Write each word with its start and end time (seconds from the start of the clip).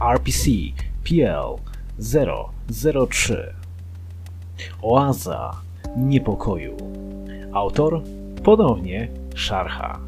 RPC 0.00 0.72
PL 1.04 1.56
003 3.10 3.54
Oaza 4.82 5.50
niepokoju. 5.96 6.76
Autor 7.52 8.02
ponownie 8.44 9.08
Szarcha. 9.34 10.00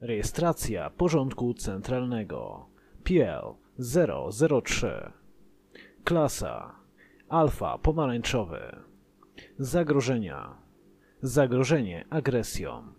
Rejestracja 0.00 0.90
porządku 0.90 1.54
centralnego. 1.54 2.66
PL 3.04 3.54
003 4.64 5.12
Klasa. 6.04 6.74
Alfa 7.28 7.78
pomarańczowy 7.78 8.89
Zagrożenia 9.62 10.56
Zagrożenie 11.22 12.04
agresją 12.10 12.92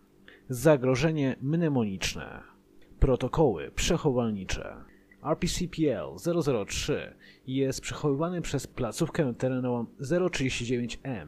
Zagrożenie 0.49 1.35
mnemoniczne 1.41 2.43
Protokoły 2.99 3.71
przechowalnicze 3.71 4.83
RPCPL 5.23 6.15
003 6.67 7.15
jest 7.47 7.81
przechowywany 7.81 8.41
przez 8.41 8.67
placówkę 8.67 9.33
terenową 9.33 9.85
039M 10.01 11.27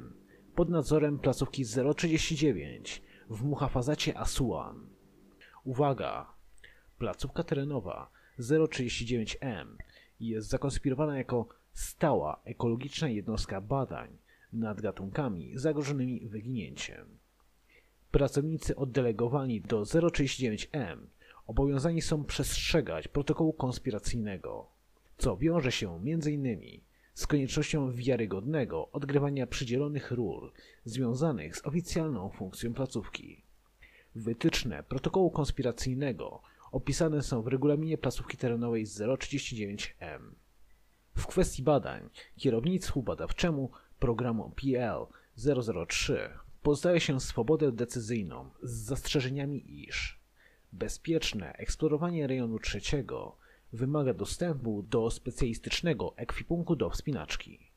pod 0.55 0.69
nadzorem 0.69 1.19
placówki 1.19 1.63
039 1.95 3.01
w 3.29 3.43
Muhafazacie 3.43 4.17
Asuan. 4.17 4.87
Uwaga! 5.63 6.34
Placówka 6.97 7.43
terenowa 7.43 8.11
039M 8.39 9.65
jest 10.20 10.49
zakonspirowana 10.49 11.17
jako 11.17 11.47
stała 11.73 12.41
ekologiczna 12.45 13.09
jednostka 13.09 13.61
badań 13.61 14.23
nad 14.53 14.81
gatunkami 14.81 15.52
zagrożonymi 15.55 16.27
wyginięciem. 16.27 17.18
Pracownicy 18.12 18.76
oddelegowani 18.76 19.62
do 19.62 19.82
039M 19.82 20.98
obowiązani 21.48 22.01
są 22.01 22.23
przestrzegać 22.23 23.07
protokołu 23.07 23.54
konspiracyjnego, 23.54 24.68
co 25.18 25.37
wiąże 25.37 25.71
się 25.71 25.96
m.in. 25.96 26.81
z 27.13 27.27
koniecznością 27.27 27.91
wiarygodnego 27.91 28.91
odgrywania 28.91 29.48
przydzielonych 29.48 30.12
ról 30.12 30.51
związanych 30.85 31.57
z 31.57 31.65
oficjalną 31.65 32.29
funkcją 32.29 32.74
placówki. 32.74 33.43
Wytyczne 34.15 34.84
protokołu 34.84 35.31
konspiracyjnego 35.31 36.41
opisane 36.71 37.21
są 37.21 37.41
w 37.41 37.48
regulaminie 37.48 37.98
placówki 37.98 38.37
terenowej 38.37 38.85
039M. 38.85 40.20
W 41.15 41.27
kwestii 41.27 41.63
badań 41.63 42.09
kierownictwu 42.37 43.04
badawczemu 43.04 43.71
programu 44.04 44.51
PL-003 44.55 46.13
pozostaje 46.62 46.99
się 46.99 47.20
swobodę 47.20 47.71
decyzyjną 47.71 48.49
z 48.63 48.71
zastrzeżeniami 48.71 49.84
iż 49.84 50.20
bezpieczne 50.71 51.54
eksplorowanie 51.54 52.27
rejonu 52.27 52.59
trzeciego 52.59 53.37
wymaga 53.74 54.13
dostępu 54.13 54.84
do 54.84 55.12
specjalistycznego 55.12 56.13
ekwipunku 56.18 56.76
do 56.76 56.90
wspinaczki. 56.90 57.71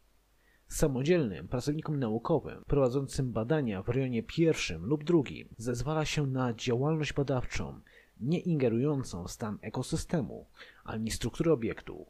Samodzielnym 0.68 1.48
pracownikom 1.48 1.98
naukowym 1.98 2.62
prowadzącym 2.66 3.32
badania 3.32 3.82
w 3.82 3.88
rejonie 3.88 4.22
pierwszym 4.22 4.86
lub 4.86 5.04
drugim 5.04 5.48
zezwala 5.58 6.04
się 6.04 6.26
na 6.26 6.54
działalność 6.54 7.12
badawczą 7.12 7.80
nie 8.20 8.38
ingerującą 8.38 9.24
w 9.24 9.30
stan 9.30 9.58
ekosystemu 9.62 10.46
ani 10.84 11.10
struktury 11.10 11.52
obiektu, 11.52 12.06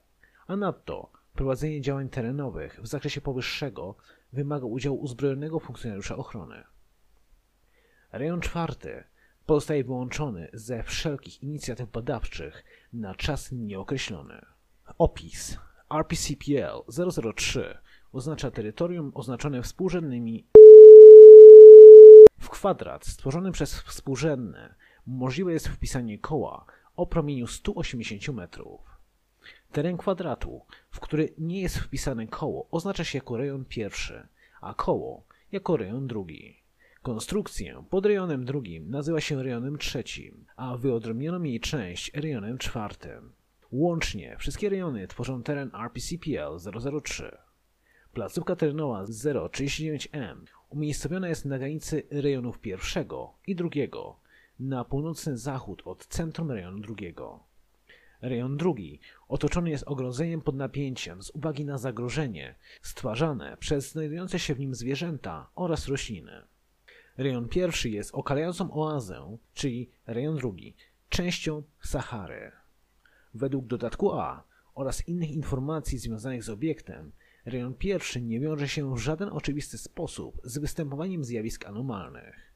a 0.47 0.57
nadto 0.57 1.16
prowadzenie 1.37 1.81
działań 1.81 2.09
terenowych 2.09 2.81
w 2.83 2.87
zakresie 2.87 3.21
powyższego 3.21 3.95
wymaga 4.33 4.67
udziału 4.67 5.01
uzbrojonego 5.01 5.61
funkcjonariusza 5.61 6.17
ochrony. 6.17 6.65
Rejon 8.13 8.41
czwarty 8.41 9.05
pozostaje 9.47 9.85
wyłączony 9.85 10.49
ze 10.53 10.83
wszelkich 10.83 11.43
inicjatyw 11.43 11.91
badawczych 11.91 12.65
na 12.93 13.15
czas 13.15 13.53
nieokreślony. 13.53 14.43
Opis 14.99 15.59
RPCPL 15.91 16.83
003 17.35 17.79
oznacza 18.13 18.51
terytorium 18.51 19.13
oznaczone 19.15 19.63
współrzędnymi 19.63 20.47
w 22.39 22.49
kwadrat 22.49 23.07
stworzony 23.07 23.53
przez 23.53 23.81
współrzędne 23.81 24.75
możliwe 25.07 25.53
jest 25.53 25.69
wpisanie 25.69 26.19
koła 26.19 26.67
o 26.97 27.07
promieniu 27.07 27.47
180 27.47 28.37
metrów. 28.37 28.96
Teren 29.73 29.97
kwadratu, 29.97 30.61
w 30.91 31.01
który 31.01 31.35
nie 31.39 31.61
jest 31.61 31.79
wpisane 31.79 32.27
koło, 32.27 32.69
oznacza 32.71 33.05
się 33.05 33.19
jako 33.19 33.37
rejon 33.37 33.65
pierwszy, 33.65 34.29
a 34.61 34.75
koło 34.75 35.25
jako 35.53 35.77
rejon 35.77 36.07
drugi. 36.07 36.63
Konstrukcję 37.03 37.85
pod 37.91 38.07
rejonem 38.07 38.45
drugim 38.45 38.91
nazywa 38.91 39.21
się 39.21 39.43
rejonem 39.43 39.79
trzecim, 39.79 40.47
a 40.57 40.77
wyodrębnioną 40.77 41.43
jej 41.43 41.61
część 41.61 42.15
rejonem 42.15 42.59
czwartym. 42.59 43.33
Łącznie 43.73 44.37
wszystkie 44.39 44.69
rejony 44.69 45.09
tworzą 45.09 45.43
teren 45.43 45.71
RPCPL 45.85 46.59
003. 47.03 47.39
Placówka 48.13 48.57
terenowa 48.57 49.05
039M 49.05 50.37
umiejscowiona 50.71 51.29
jest 51.29 51.45
na 51.45 51.59
granicy 51.59 52.07
rejonów 52.11 52.59
pierwszego 52.59 53.35
i 53.47 53.55
drugiego, 53.55 54.21
na 54.61 54.85
północny 54.85 55.39
zachód 55.39 55.83
od 55.85 56.07
centrum 56.07 56.51
rejonu 56.51 56.79
drugiego. 56.79 57.45
Rejon 58.23 58.57
drugi 58.57 59.01
otoczony 59.29 59.71
jest 59.71 59.85
ogrodzeniem 59.87 60.41
pod 60.41 60.57
napięciem 60.57 61.23
z 61.23 61.31
uwagi 61.31 61.65
na 61.65 61.79
zagrożenie 61.79 62.55
stwarzane 62.83 63.57
przez 63.57 63.91
znajdujące 63.93 64.39
się 64.39 64.55
w 64.55 64.59
nim 64.59 64.75
zwierzęta 64.75 65.51
oraz 65.55 65.89
rośliny. 65.89 66.43
Rejon 67.17 67.49
pierwszy 67.49 67.91
jest 67.91 68.15
okalającą 68.15 68.73
oazę, 68.73 69.37
czyli 69.55 69.91
rejon 70.07 70.37
drugi, 70.37 70.75
częścią 71.09 71.63
Sahary. 71.81 72.53
Według 73.35 73.67
dodatku 73.67 74.13
A 74.13 74.45
oraz 74.75 75.09
innych 75.09 75.31
informacji 75.31 75.99
związanych 75.99 76.45
z 76.45 76.49
obiektem, 76.49 77.13
rejon 77.45 77.75
pierwszy 77.75 78.23
nie 78.23 78.41
wiąże 78.41 78.69
się 78.69 78.95
w 78.95 78.99
żaden 78.99 79.29
oczywisty 79.29 79.79
sposób 79.79 80.41
z 80.45 80.59
występowaniem 80.59 81.25
zjawisk 81.25 81.67
anomalnych. 81.67 82.53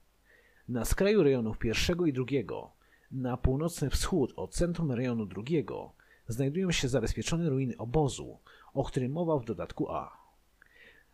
Na 0.68 0.84
skraju 0.84 1.22
rejonów 1.22 1.58
pierwszego 1.58 2.06
i 2.06 2.12
drugiego, 2.12 2.72
na 3.10 3.36
północny 3.36 3.90
wschód 3.90 4.32
od 4.36 4.54
centrum 4.54 4.92
rejonu 4.92 5.26
drugiego, 5.26 5.92
znajdują 6.28 6.72
się 6.72 6.88
zabezpieczone 6.88 7.48
ruiny 7.48 7.76
obozu, 7.76 8.38
o 8.74 8.84
którym 8.84 9.12
mowa 9.12 9.38
w 9.38 9.44
dodatku 9.44 9.90
A. 9.90 10.16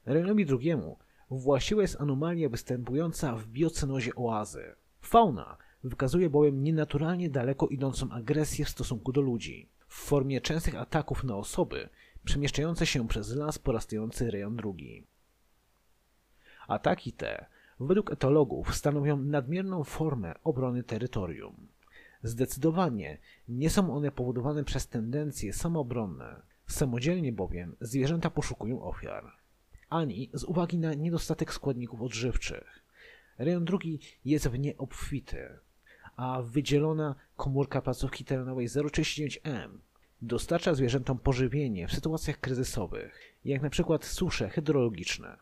Rejonowi 0.07 0.47
drugiemu 0.47 0.99
właściwa 1.31 1.83
jest 1.83 2.01
anomalia 2.01 2.49
występująca 2.49 3.37
w 3.37 3.47
biocenozie 3.47 4.15
oazy. 4.15 4.75
Fauna 5.01 5.57
wykazuje 5.84 6.31
bowiem 6.31 6.62
nienaturalnie 6.62 7.31
daleko 7.31 7.67
idącą 7.67 8.11
agresję 8.11 8.65
w 8.65 8.71
stosunku 8.71 9.13
do 9.13 9.21
ludzi, 9.21 9.69
w 9.89 9.95
formie 9.95 10.41
częstych 10.41 10.75
ataków 10.75 11.25
na 11.25 11.37
osoby 11.37 11.89
przemieszczające 12.25 12.87
się 12.87 13.09
przez 13.09 13.34
las 13.34 13.59
porastający 13.59 14.31
rejon 14.31 14.57
drugi. 14.57 15.07
Ataki 16.69 17.13
te, 17.13 17.47
według 17.81 18.13
etologów, 18.13 18.75
stanowią 18.75 19.17
nadmierną 19.17 19.84
formę 19.84 20.34
obrony 20.45 20.83
terytorium. 20.83 21.69
Zdecydowanie 22.22 23.19
nie 23.49 23.71
są 23.71 23.94
one 23.94 24.10
powodowane 24.10 24.65
przez 24.65 24.88
tendencje 24.88 25.53
samoobronne, 25.53 26.43
samodzielnie 26.66 27.32
bowiem 27.32 27.77
zwierzęta 27.81 28.31
poszukują 28.31 28.82
ofiar, 28.82 29.32
ani 29.88 30.31
z 30.32 30.44
uwagi 30.44 30.78
na 30.78 30.94
niedostatek 30.94 31.53
składników 31.53 32.03
odżywczych. 32.03 32.82
Rejon 33.38 33.65
drugi 33.65 34.00
jest 34.25 34.49
w 34.49 34.59
nie 34.59 34.77
obfity, 34.77 35.59
a 36.16 36.43
wydzielona 36.43 37.15
komórka 37.37 37.82
placówki 37.82 38.25
terenowej 38.25 38.69
039M 38.69 39.69
dostarcza 40.22 40.75
zwierzętom 40.75 41.19
pożywienie 41.19 41.88
w 41.88 41.93
sytuacjach 41.93 42.41
kryzysowych, 42.41 43.21
jak 43.44 43.62
na 43.62 43.71
przykład 43.71 44.04
susze 44.04 44.48
hydrologiczne. 44.48 45.36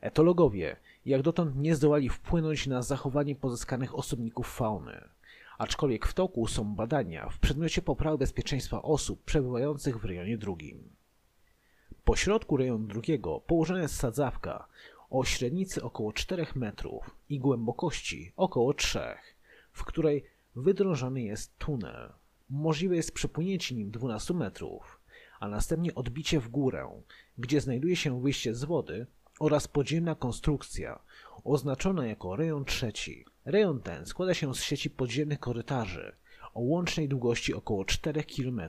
Etologowie 0.00 0.76
jak 1.06 1.22
dotąd 1.22 1.56
nie 1.56 1.76
zdołali 1.76 2.08
wpłynąć 2.08 2.66
na 2.66 2.82
zachowanie 2.82 3.36
pozyskanych 3.36 3.94
osobników 3.94 4.54
fauny, 4.54 5.08
aczkolwiek 5.58 6.06
w 6.06 6.14
toku 6.14 6.46
są 6.46 6.74
badania 6.74 7.28
w 7.28 7.38
przedmiocie 7.38 7.82
poprawy 7.82 8.18
bezpieczeństwa 8.18 8.82
osób 8.82 9.24
przebywających 9.24 10.00
w 10.00 10.04
rejonie 10.04 10.38
drugim. 10.38 10.90
Po 12.04 12.16
środku 12.16 12.56
rejonu 12.56 12.86
drugiego 12.86 13.40
położona 13.40 13.82
jest 13.82 13.96
sadzawka 13.96 14.66
o 15.10 15.24
średnicy 15.24 15.82
około 15.82 16.12
4 16.12 16.46
metrów 16.54 17.16
i 17.28 17.38
głębokości 17.38 18.32
około 18.36 18.74
3, 18.74 19.00
w 19.72 19.84
której 19.84 20.24
wydrążony 20.56 21.22
jest 21.22 21.58
tunel. 21.58 22.12
Możliwe 22.50 22.96
jest 22.96 23.12
przepłynięcie 23.12 23.74
nim 23.74 23.90
12 23.90 24.34
metrów, 24.34 25.00
a 25.40 25.48
następnie 25.48 25.94
odbicie 25.94 26.40
w 26.40 26.48
górę, 26.48 27.02
gdzie 27.38 27.60
znajduje 27.60 27.96
się 27.96 28.22
wyjście 28.22 28.54
z 28.54 28.64
wody 28.64 29.06
oraz 29.40 29.68
podziemna 29.68 30.14
konstrukcja, 30.14 31.02
oznaczona 31.44 32.06
jako 32.06 32.36
rejon 32.36 32.64
trzeci. 32.64 33.24
Rejon 33.44 33.80
ten 33.80 34.06
składa 34.06 34.34
się 34.34 34.54
z 34.54 34.62
sieci 34.62 34.90
podziemnych 34.90 35.40
korytarzy 35.40 36.12
o 36.54 36.60
łącznej 36.60 37.08
długości 37.08 37.54
około 37.54 37.84
4 37.84 38.24
km. 38.24 38.60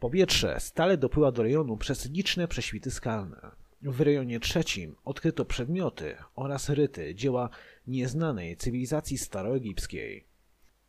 Powietrze 0.00 0.60
stale 0.60 0.96
dopływa 0.96 1.32
do 1.32 1.42
rejonu 1.42 1.76
przez 1.76 2.10
liczne 2.10 2.48
prześwity 2.48 2.90
skalne. 2.90 3.50
W 3.82 4.00
rejonie 4.00 4.40
trzecim 4.40 4.96
odkryto 5.04 5.44
przedmioty 5.44 6.16
oraz 6.34 6.68
ryty 6.68 7.14
dzieła 7.14 7.48
nieznanej 7.86 8.56
cywilizacji 8.56 9.18
staroegipskiej. 9.18 10.24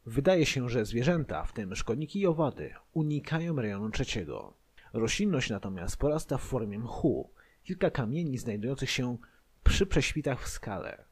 Wydaje 0.06 0.46
się, 0.46 0.70
że 0.70 0.86
zwierzęta, 0.86 1.44
w 1.44 1.54
tym 1.54 1.76
szkodniki 1.76 2.20
i 2.20 2.28
owady, 2.28 2.74
unikają 2.94 3.56
rejonu 3.56 3.90
trzeciego. 3.90 4.54
Roślinność 4.94 5.50
natomiast 5.50 5.98
porasta 5.98 6.38
w 6.38 6.42
formie 6.42 6.80
mchu, 6.80 7.30
kilka 7.66 7.92
kamieni 7.92 8.38
znajdujących 8.38 8.90
się 8.90 9.18
przy 9.64 9.86
prześwitach 9.86 10.44
w 10.44 10.48
skale. 10.48 11.06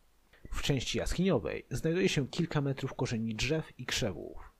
W 0.51 0.61
części 0.61 0.97
jaskiniowej 0.97 1.65
znajduje 1.69 2.09
się 2.09 2.27
kilka 2.27 2.61
metrów 2.61 2.93
korzeni 2.93 3.35
drzew 3.35 3.79
i 3.79 3.85
krzewów. 3.85 4.51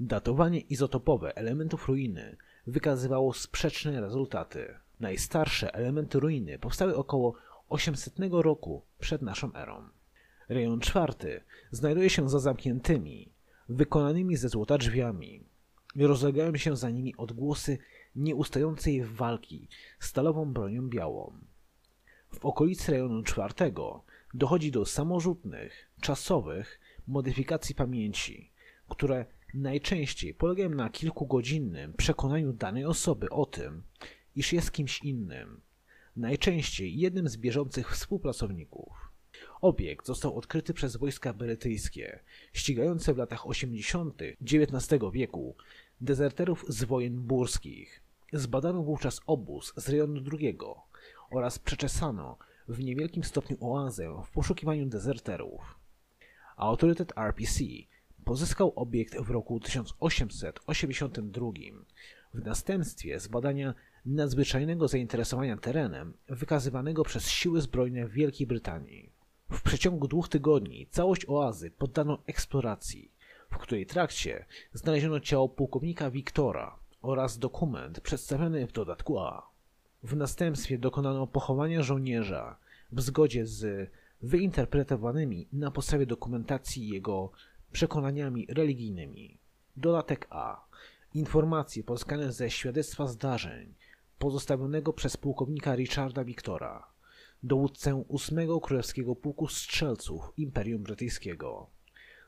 Datowanie 0.00 0.60
izotopowe 0.60 1.36
elementów 1.36 1.88
ruiny 1.88 2.36
wykazywało 2.66 3.32
sprzeczne 3.32 4.00
rezultaty. 4.00 4.74
Najstarsze 5.00 5.74
elementy 5.74 6.20
ruiny 6.20 6.58
powstały 6.58 6.96
około 6.96 7.34
800 7.68 8.14
roku 8.30 8.82
przed 8.98 9.22
naszą 9.22 9.54
erą. 9.54 9.88
Rejon 10.48 10.80
czwarty 10.80 11.40
znajduje 11.70 12.10
się 12.10 12.28
za 12.28 12.38
zamkniętymi, 12.38 13.32
wykonanymi 13.68 14.36
ze 14.36 14.48
złota 14.48 14.78
drzwiami. 14.78 15.44
Rozlegają 15.96 16.56
się 16.56 16.76
za 16.76 16.90
nimi 16.90 17.16
odgłosy 17.16 17.78
nieustającej 18.16 19.04
walki 19.04 19.68
stalową 20.00 20.52
bronią 20.52 20.88
białą. 20.88 21.32
W 22.34 22.44
okolicy 22.44 22.92
rejonu 22.92 23.22
czwartego 23.22 24.04
dochodzi 24.34 24.70
do 24.70 24.86
samorzutnych, 24.86 25.90
czasowych 26.00 26.80
modyfikacji 27.06 27.74
pamięci, 27.74 28.50
które 28.88 29.26
najczęściej 29.54 30.34
polegają 30.34 30.70
na 30.70 30.90
kilkugodzinnym 30.90 31.92
przekonaniu 31.92 32.52
danej 32.52 32.84
osoby 32.84 33.30
o 33.30 33.46
tym, 33.46 33.82
iż 34.36 34.52
jest 34.52 34.72
kimś 34.72 35.02
innym, 35.02 35.60
najczęściej 36.16 36.98
jednym 36.98 37.28
z 37.28 37.36
bieżących 37.36 37.90
współpracowników. 37.90 39.12
Obiekt 39.60 40.06
został 40.06 40.36
odkryty 40.36 40.74
przez 40.74 40.96
wojska 40.96 41.32
brytyjskie, 41.32 42.20
ścigające 42.52 43.14
w 43.14 43.16
latach 43.18 43.46
80. 43.46 44.22
XIX 44.22 45.02
wieku 45.12 45.56
dezerterów 46.00 46.64
z 46.68 46.84
wojen 46.84 47.20
burskich. 47.20 48.01
Zbadano 48.32 48.82
wówczas 48.82 49.20
obóz 49.26 49.72
z 49.76 49.88
rejonu 49.88 50.20
drugiego 50.20 50.82
oraz 51.30 51.58
przeczesano 51.58 52.38
w 52.68 52.78
niewielkim 52.78 53.24
stopniu 53.24 53.56
oazę 53.60 54.22
w 54.26 54.30
poszukiwaniu 54.30 54.86
dezerterów. 54.86 55.78
Autorytet 56.56 57.12
RPC 57.18 57.64
pozyskał 58.24 58.72
obiekt 58.76 59.16
w 59.20 59.30
roku 59.30 59.60
1882. 59.60 61.50
W 62.34 62.44
następstwie 62.44 63.20
zbadania 63.20 63.74
nadzwyczajnego 64.06 64.88
zainteresowania 64.88 65.56
terenem 65.56 66.12
wykazywanego 66.28 67.04
przez 67.04 67.28
siły 67.28 67.60
zbrojne 67.60 68.08
Wielkiej 68.08 68.46
Brytanii. 68.46 69.10
W 69.50 69.62
przeciągu 69.62 70.08
dwóch 70.08 70.28
tygodni 70.28 70.86
całość 70.90 71.26
oazy 71.28 71.70
poddano 71.70 72.18
eksploracji, 72.26 73.10
w 73.50 73.58
której 73.58 73.86
trakcie 73.86 74.44
znaleziono 74.72 75.20
ciało 75.20 75.48
pułkownika 75.48 76.10
Wiktora 76.10 76.81
oraz 77.02 77.38
dokument 77.38 78.00
przedstawiony 78.00 78.66
w 78.66 78.72
dodatku 78.72 79.18
A. 79.18 79.50
W 80.02 80.16
następstwie 80.16 80.78
dokonano 80.78 81.26
pochowania 81.26 81.82
żołnierza 81.82 82.56
w 82.92 83.00
zgodzie 83.00 83.46
z 83.46 83.90
wyinterpretowanymi 84.22 85.48
na 85.52 85.70
podstawie 85.70 86.06
dokumentacji 86.06 86.88
jego 86.88 87.30
przekonaniami 87.72 88.46
religijnymi. 88.50 89.38
Dodatek 89.76 90.26
A. 90.30 90.64
Informacje 91.14 91.84
pozyskane 91.84 92.32
ze 92.32 92.50
świadectwa 92.50 93.06
zdarzeń 93.06 93.74
pozostawionego 94.18 94.92
przez 94.92 95.16
pułkownika 95.16 95.74
Richarda 95.74 96.24
Wiktora, 96.24 96.86
dowódcę 97.42 98.04
8 98.08 98.60
Królewskiego 98.60 99.16
Pułku 99.16 99.48
Strzelców 99.48 100.32
Imperium 100.36 100.82
Brytyjskiego. 100.82 101.66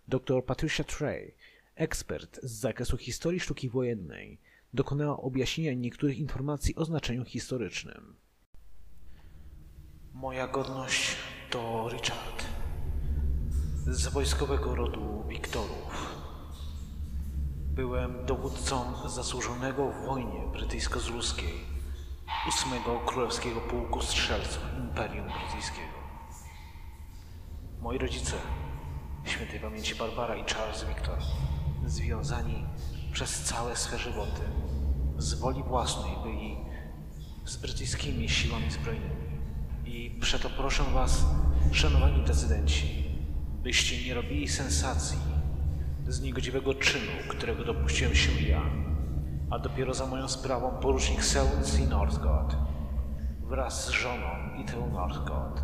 Dr 0.08 0.44
Patricia 0.44 0.84
Trey, 0.84 1.34
ekspert 1.74 2.40
z 2.42 2.50
zakresu 2.50 2.96
historii 2.96 3.40
sztuki 3.40 3.68
wojennej, 3.68 4.38
dokonała 4.74 5.16
objaśnienia 5.16 5.74
niektórych 5.74 6.18
informacji 6.18 6.76
o 6.76 6.84
znaczeniu 6.84 7.24
historycznym. 7.24 8.16
Moja 10.12 10.48
godność 10.48 11.16
to 11.50 11.88
Richard, 11.92 12.44
z 13.86 14.08
wojskowego 14.08 14.74
rodu 14.74 15.24
Wiktorów. 15.28 16.14
Byłem 17.74 18.26
dowódcą 18.26 19.08
zasłużonego 19.08 19.90
w 19.90 20.06
wojnie 20.06 20.40
brytyjsko-zuluskiej 20.52 21.54
8 22.48 22.70
Królewskiego 23.06 23.60
Pułku 23.60 24.02
Strzelców 24.02 24.62
Imperium 24.78 25.26
Brytyjskiego. 25.26 25.94
Moi 27.80 27.98
rodzice, 27.98 28.36
świętej 29.24 29.60
pamięci 29.60 29.94
Barbara 29.94 30.36
i 30.36 30.44
Charles 30.44 30.84
Victor, 30.84 31.18
związani 31.86 32.66
przez 33.12 33.42
całe 33.42 33.76
swe 33.76 33.98
żywoty, 33.98 34.42
z 35.24 35.34
woli 35.34 35.62
własnej 35.62 36.12
byli 36.22 36.56
z 37.44 37.56
brytyjskimi 37.56 38.28
siłami 38.28 38.70
zbrojnymi. 38.70 39.24
I 39.86 40.18
przeto 40.20 40.50
proszę 40.50 40.82
Was, 40.94 41.24
szanowani 41.72 42.24
decydenci, 42.24 43.04
byście 43.62 44.06
nie 44.06 44.14
robili 44.14 44.48
sensacji 44.48 45.18
z 46.08 46.20
niegodziwego 46.20 46.74
czynu, 46.74 47.12
którego 47.28 47.64
dopuściłem 47.64 48.14
się 48.14 48.32
ja, 48.48 48.62
a 49.50 49.58
dopiero 49.58 49.94
za 49.94 50.06
moją 50.06 50.28
sprawą 50.28 50.70
porucznik 50.70 51.24
Selwyn 51.24 51.64
C. 51.64 51.86
Northcott 51.86 52.56
wraz 53.42 53.86
z 53.86 53.90
żoną 53.90 54.26
Ethel 54.60 54.92
Northcott 54.92 55.62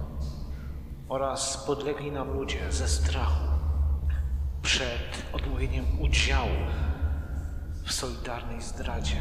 oraz 1.09 1.65
podlegli 1.67 2.13
nam 2.13 2.31
ludzie 2.31 2.73
ze 2.73 2.89
strachu 2.89 3.45
przed 4.63 5.25
odmówieniem 5.33 5.85
udziału 6.01 6.51
w 7.85 7.93
solidarnej 7.93 8.63
zdradzie 8.63 9.17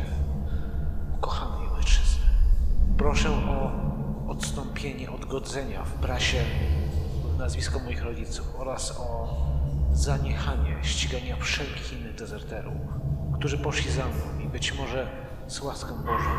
ukochanej 1.17 1.67
ojczyzny. 1.67 2.25
Proszę 2.97 3.29
o 3.29 3.71
odstąpienie 4.27 5.11
od 5.11 5.25
godzenia 5.25 5.83
w 5.83 5.93
prasie 5.93 6.37
nazwisko 7.37 7.79
moich 7.79 8.03
rodziców 8.03 8.55
oraz 8.57 8.99
o 8.99 9.37
zaniechanie 9.93 10.77
ścigania 10.81 11.35
wszelkich 11.35 11.93
innych 11.93 12.15
dezerterów, 12.15 12.81
którzy 13.37 13.57
poszli 13.57 13.91
za 13.91 14.05
mną 14.05 14.45
i 14.45 14.49
być 14.49 14.73
może 14.73 15.07
z 15.47 15.61
łaską 15.61 16.03
Bożą 16.03 16.29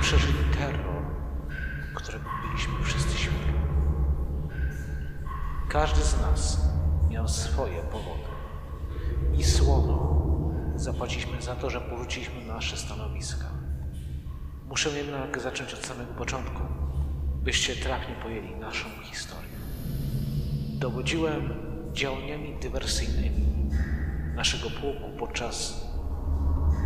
przeżyli 0.00 0.44
terror, 0.58 1.02
którego 1.94 2.24
byliśmy 2.46 2.84
wszyscy 2.84 3.18
świadkami. 3.18 3.58
Każdy 5.68 6.02
z 6.02 6.20
nas 6.20 6.68
miał 7.10 7.28
swoje 7.28 7.82
powody 7.82 8.28
i 9.38 9.44
słono 9.44 10.17
zapłaciliśmy 10.78 11.42
za 11.42 11.56
to, 11.56 11.70
że 11.70 11.80
porzuciliśmy 11.80 12.44
nasze 12.44 12.76
stanowiska. 12.76 13.46
Muszę 14.68 14.90
jednak 14.90 15.40
zacząć 15.40 15.74
od 15.74 15.86
samego 15.86 16.14
początku, 16.14 16.62
byście 17.42 17.76
trafnie 17.76 18.14
pojęli 18.22 18.54
naszą 18.54 18.88
historię. 19.04 19.58
Dowodziłem 20.68 21.54
działaniami 21.92 22.58
dywersyjnymi 22.60 23.70
naszego 24.34 24.70
pułku 24.70 25.18
podczas 25.18 25.86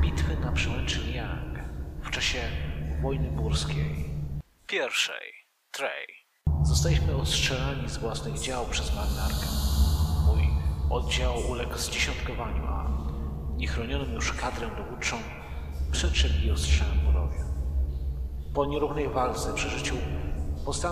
bitwy 0.01 0.37
na 0.37 0.53
przełęczy 0.53 0.99
Liang 0.99 1.59
w 2.03 2.11
czasie 2.11 2.39
wojny 3.03 3.31
burskiej. 3.31 4.05
Pierwszej, 4.67 5.33
Trey. 5.71 6.07
Zostaliśmy 6.63 7.17
ostrzelani 7.17 7.89
z 7.89 7.97
własnych 7.97 8.39
dział 8.39 8.67
przez 8.67 8.97
marynarkę. 8.97 9.47
Mój 10.27 10.49
oddział 10.91 11.51
uległ 11.51 11.79
zdziesiątkowaniu, 11.79 12.67
a 12.67 12.82
niechronioną 13.63 14.13
już 14.13 14.33
kadrę 14.33 14.71
dowódczą 14.77 15.17
przetrzeli 15.93 16.51
ostrzałem 16.51 17.01
porowie. 17.01 17.45
Po 18.55 18.67
nierównej 18.67 19.09
walce 19.09 19.55
przy 19.55 19.71
życiu 19.71 19.97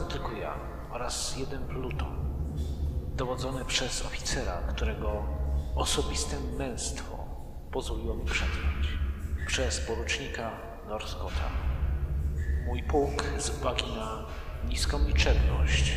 tylko 0.09 0.33
ja 0.33 0.55
oraz 0.91 1.37
jeden 1.37 1.67
pluton 1.67 2.17
dowodzony 3.17 3.65
przez 3.65 4.07
oficera, 4.07 4.63
którego 4.75 5.25
osobiste 5.77 6.37
męstwo 6.59 7.25
pozwoliło 7.73 8.15
mi 8.15 8.25
przetrwać, 8.25 8.87
przez 9.47 9.81
porucznika 9.81 10.51
Northcota. 10.89 11.51
Mój 12.67 12.83
pułk 12.83 13.25
z 13.39 13.51
uwagi 13.51 13.93
na 13.97 14.27
niską 14.65 15.09
liczebność 15.09 15.93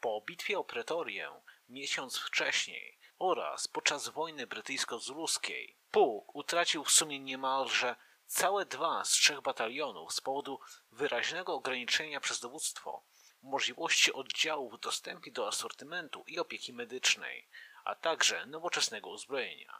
po 0.00 0.22
bitwie 0.28 0.58
o 0.58 0.64
Pretorię 0.64 1.28
miesiąc 1.68 2.18
wcześniej 2.18 2.93
oraz 3.18 3.68
podczas 3.68 4.08
wojny 4.08 4.46
brytyjsko-zuluskiej 4.46 5.76
pułk 5.90 6.36
utracił 6.36 6.84
w 6.84 6.90
sumie 6.90 7.20
niemalże 7.20 7.96
całe 8.26 8.66
dwa 8.66 9.04
z 9.04 9.10
trzech 9.10 9.40
batalionów 9.40 10.12
z 10.12 10.20
powodu 10.20 10.60
wyraźnego 10.92 11.54
ograniczenia 11.54 12.20
przez 12.20 12.40
dowództwo 12.40 13.04
możliwości 13.42 14.12
oddziałów 14.12 14.74
w 14.74 14.80
dostępie 14.80 15.32
do 15.32 15.48
asortymentu 15.48 16.24
i 16.26 16.38
opieki 16.38 16.72
medycznej, 16.72 17.48
a 17.84 17.94
także 17.94 18.46
nowoczesnego 18.46 19.10
uzbrojenia. 19.10 19.74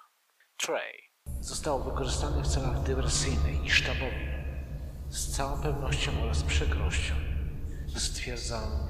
Trey 0.57 1.11
został 1.41 1.83
wykorzystany 1.83 2.43
w 2.43 2.49
celach 2.49 2.83
dywersyjnych 2.83 3.65
i 3.65 3.71
sztabowych 3.71 4.35
z 5.09 5.37
całą 5.37 5.63
pewnością 5.63 6.13
oraz 6.23 6.43
przykrością. 6.43 7.15
stwierdzam, 7.99 8.89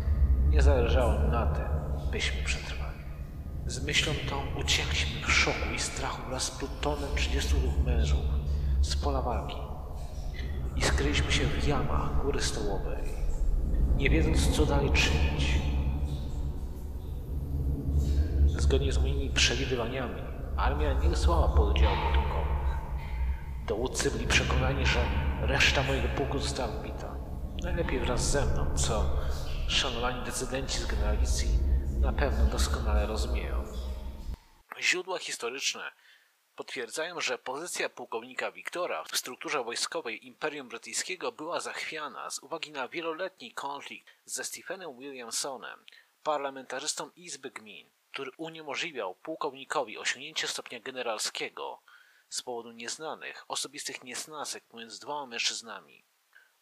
nie 0.51 0.63
zależało 0.63 1.13
na 1.13 1.47
tym, 1.47 1.67
byśmy 2.11 2.45
przetrwali. 2.45 2.84
Z 3.67 3.85
myślą 3.85 4.13
tą 4.31 4.61
uciekliśmy 4.61 5.27
w 5.27 5.33
szoku 5.33 5.75
i 5.77 5.79
strachu 5.79 6.23
wraz 6.29 6.43
z 6.43 6.51
plutonem 6.51 7.09
32 7.17 7.83
mężów 7.85 8.21
z 8.81 8.97
pola 8.97 9.23
walki 9.23 9.57
i 10.77 10.83
skryliśmy 10.83 11.33
się 11.33 11.47
w 11.47 11.69
jamach 11.69 12.23
góry 12.23 12.43
stołowej, 12.43 13.05
nie 13.97 14.11
wiedząc 14.11 14.57
co 14.57 14.67
dalej 14.67 14.91
czynić. 14.91 15.59
Zgodnie 18.47 18.93
z 18.93 18.99
moimi 18.99 19.31
przewidywaniami, 19.31 20.23
armia 20.57 20.93
nie 20.93 21.09
wysłała 21.09 21.49
pododdziałów 21.49 21.99
ratunkowych. 22.05 22.79
Dowódcy 23.69 24.11
byli 24.11 24.27
przekonani, 24.27 24.87
że 24.87 25.05
reszta 25.41 25.83
mojego 25.83 26.09
pułku 26.09 26.39
została 26.39 26.69
wbita. 26.69 27.15
Najlepiej 27.63 28.01
wraz 28.01 28.31
ze 28.31 28.47
mną, 28.47 28.67
co 28.75 29.05
szanowani 29.69 30.25
decydenci 30.25 30.79
z 30.79 30.87
generalicji 30.87 31.64
na 32.05 32.13
pewno 32.13 32.47
doskonale 32.47 33.07
rozumieją. 33.07 33.65
Źródła 34.81 35.19
historyczne 35.19 35.93
potwierdzają, 36.57 37.21
że 37.21 37.39
pozycja 37.39 37.89
pułkownika 37.89 38.53
Wiktora 38.53 39.05
w 39.05 39.17
strukturze 39.17 39.65
wojskowej 39.65 40.27
Imperium 40.27 40.69
Brytyjskiego 40.69 41.33
była 41.33 41.61
zachwiana 41.61 42.31
z 42.31 42.39
uwagi 42.39 42.73
na 42.73 42.89
wieloletni 42.89 43.53
konflikt 43.53 44.11
ze 44.25 44.45
Stephenem 44.45 44.99
Williamsonem, 44.99 45.85
parlamentarzystą 46.23 47.11
Izby 47.17 47.51
Gmin, 47.51 47.91
który 48.13 48.31
uniemożliwiał 48.37 49.15
pułkownikowi 49.15 49.99
osiągnięcie 49.99 50.49
stopnia 50.49 50.81
generalskiego 50.81 51.83
z 52.29 52.43
powodu 52.43 52.73
nieznanych, 52.73 53.45
osobistych 53.49 54.05
niesnasek 54.05 54.65
pomiędzy 54.65 55.01
dwoma 55.01 55.27
mężczyznami. 55.27 56.05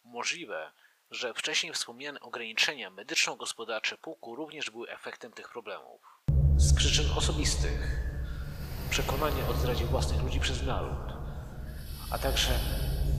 Możliwe, 0.03 0.71
że 1.13 1.33
wcześniej 1.33 1.73
wspomniane 1.73 2.19
ograniczenia 2.19 2.89
medyczno-gospodarcze 2.89 3.97
pułku 3.97 4.35
również 4.35 4.71
były 4.71 4.89
efektem 4.89 5.31
tych 5.31 5.49
problemów. 5.49 6.01
Z 6.55 6.73
przyczyn 6.73 7.05
osobistych 7.17 7.99
przekonanie 8.89 9.45
o 9.51 9.53
zdradzie 9.53 9.85
własnych 9.85 10.23
ludzi 10.23 10.39
przez 10.39 10.63
naród, 10.63 11.13
a 12.11 12.17
także 12.17 12.59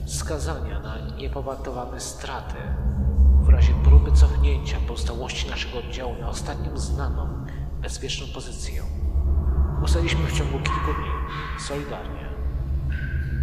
skazania 0.07 0.79
na 0.79 0.97
niepowatowane 1.17 1.99
straty 1.99 2.57
w 3.41 3.49
razie 3.49 3.73
próby 3.83 4.11
cofnięcia 4.11 4.77
pozostałości 4.87 5.49
naszego 5.49 5.77
oddziału 5.79 6.15
na 6.15 6.29
ostatnią 6.29 6.77
znaną, 6.77 7.45
bezpieczną 7.81 8.27
pozycję. 8.33 8.83
Ustaliliśmy 9.83 10.27
w 10.27 10.37
ciągu 10.37 10.59
kilku 10.59 10.93
dni, 10.93 11.11
solidarnie, 11.59 12.29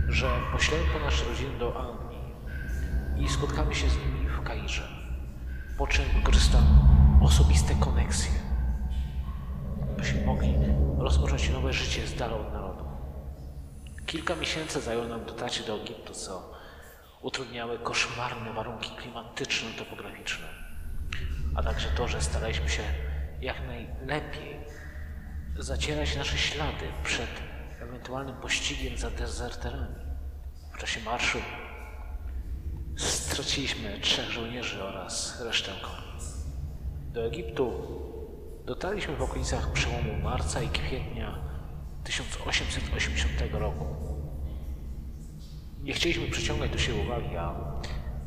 że 0.09 0.41
poślemy 0.53 0.85
po 0.93 0.99
nasze 0.99 1.25
rodziny 1.25 1.59
do 1.59 1.81
Anglii 1.81 2.03
i 3.19 3.29
spotkamy 3.29 3.75
się 3.75 3.91
z 3.91 3.97
nimi 3.97 4.12
w 4.43 4.45
Kairze, 4.45 4.89
po 5.79 5.87
czym 5.87 6.05
wykorzystam 6.05 6.65
osobiste 7.23 7.75
koneksje, 7.75 8.31
byśmy 9.97 10.27
mogli 10.27 10.55
rozpocząć 10.99 11.51
nowe 11.51 11.73
życie 11.73 12.07
z 12.07 12.15
dala 12.15 12.37
od 12.37 12.53
narodu. 12.53 12.85
Kilka 14.07 14.37
miesięcy 14.37 14.81
zajęło 14.81 15.05
nam 15.05 15.25
dotarcie 15.25 15.65
do 15.65 15.83
Egiptu, 15.83 16.15
co 16.15 16.53
utrudniały 17.21 17.79
koszmarne 17.79 18.53
warunki 18.53 18.91
klimatyczno-topograficzne, 18.91 20.47
a 21.57 21.63
także 21.63 21.89
to, 21.89 22.09
że 22.09 22.21
staraliśmy 22.21 22.69
się 22.69 22.83
jak 23.41 23.57
najlepiej 23.67 24.61
zacierać 25.59 26.17
nasze 26.17 26.39
ślady 26.39 26.87
przed 27.05 27.31
ewentualnym 27.81 28.37
pościgiem 28.37 28.99
za 28.99 29.11
dezerterami. 29.11 29.95
W 30.75 30.79
czasie 30.79 31.01
marszu 31.01 31.39
straciliśmy 33.33 33.99
trzech 34.01 34.31
żołnierzy 34.31 34.85
oraz 34.85 35.43
resztę 35.45 35.73
koni. 35.83 36.23
Do 37.13 37.27
Egiptu 37.27 37.73
dotarliśmy 38.67 39.17
w 39.17 39.23
okolicach 39.23 39.73
przełomu 39.73 40.15
marca 40.23 40.63
i 40.63 40.69
kwietnia 40.69 41.39
1880 42.05 43.33
roku. 43.53 43.85
Nie 45.83 45.93
chcieliśmy 45.93 46.27
przyciągać 46.31 46.71
do 46.71 46.79
siebie 46.79 47.03
uwagi, 47.03 47.37
a 47.37 47.55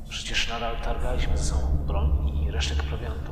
przecież 0.09 0.49
nadal 0.49 0.81
targaliśmy 0.81 1.37
ze 1.37 1.43
sobą 1.43 1.85
broń 1.87 2.43
i 2.43 2.51
resztek 2.51 2.83
prowiantu. 2.83 3.31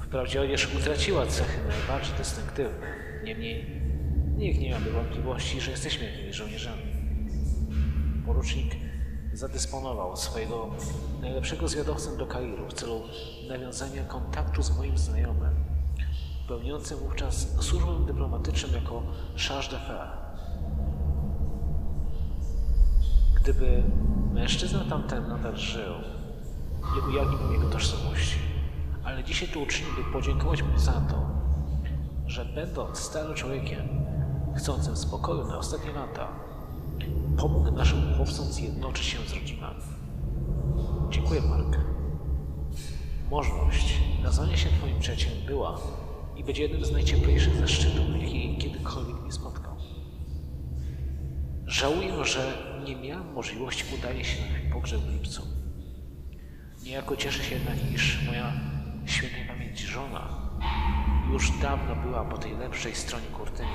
Wprawdzie 0.00 0.40
odzież 0.40 0.74
utraciła 0.74 1.26
cechy 1.26 1.58
najbardziej 1.68 2.14
dystynktywne, 2.14 2.86
niemniej 3.24 3.80
nikt 4.36 4.60
nie 4.60 4.70
miałby 4.70 4.90
wątpliwości, 4.90 5.60
że 5.60 5.70
jesteśmy 5.70 6.10
jakimiś 6.10 6.36
żołnierzami. 6.36 6.82
Porucznik 8.26 8.89
zadysponował 9.32 10.16
swojego 10.16 10.70
najlepszego 11.20 11.68
zwiadowcę 11.68 12.16
do 12.16 12.26
Kairu 12.26 12.68
w 12.68 12.72
celu 12.72 13.02
nawiązania 13.48 14.04
kontaktu 14.04 14.62
z 14.62 14.76
moim 14.76 14.98
znajomym, 14.98 15.54
pełniącym 16.48 16.98
wówczas 16.98 17.46
służbę 17.60 18.06
dyplomatyczną 18.06 18.68
jako 18.72 19.02
charge 19.48 19.68
d'affaires. 19.68 20.20
Gdyby 23.42 23.82
mężczyzna 24.32 24.84
tamten 24.90 25.28
nadal 25.28 25.56
żył, 25.56 25.94
nie 26.96 27.02
ujawniłbym 27.08 27.52
jego 27.52 27.68
tożsamości. 27.68 28.38
Ale 29.04 29.24
dzisiaj 29.24 29.48
tu 29.48 29.62
uczynił, 29.62 29.92
by 29.94 30.12
podziękować 30.12 30.62
mu 30.62 30.78
za 30.78 30.92
to, 30.92 31.30
że 32.26 32.44
będąc 32.44 32.98
starym 32.98 33.34
człowiekiem, 33.34 33.88
chcącym 34.56 34.96
spokoju 34.96 35.46
na 35.46 35.58
ostatnie 35.58 35.92
lata, 35.92 36.28
pomógł 37.40 37.70
naszym 37.70 38.14
chłopcom 38.14 38.46
zjednoczyć 38.46 39.06
się 39.06 39.18
z 39.18 39.32
rodzinami. 39.32 39.80
Dziękuję, 41.10 41.40
Mark. 41.40 41.78
Możliwość 43.30 44.00
nazwania 44.22 44.56
się 44.56 44.68
Twoim 44.68 45.00
przyjacielem 45.00 45.46
była 45.46 45.80
i 46.36 46.44
będzie 46.44 46.62
jednym 46.62 46.84
z 46.84 46.92
najcieplejszych 46.92 47.56
zaszczytów, 47.56 48.06
jaki 48.22 48.58
kiedykolwiek 48.58 49.22
mnie 49.22 49.32
spotkał. 49.32 49.76
Żałuję, 51.66 52.24
że 52.24 52.52
nie 52.86 52.96
miałem 52.96 53.32
możliwości 53.32 53.84
udania 53.98 54.24
się 54.24 54.40
na 54.40 54.48
twój 54.48 54.70
pogrzeb 54.72 55.00
w 55.00 55.12
lipcu. 55.12 55.42
Niejako 56.82 57.16
cieszę 57.16 57.44
się 57.44 57.54
jednak, 57.54 57.92
iż 57.94 58.26
moja 58.26 58.52
świętej 59.06 59.46
pamięci 59.48 59.86
żona 59.86 60.50
już 61.32 61.50
dawno 61.62 61.96
była 61.96 62.24
po 62.24 62.38
tej 62.38 62.56
lepszej 62.56 62.94
stronie 62.94 63.26
kurtyny 63.26 63.68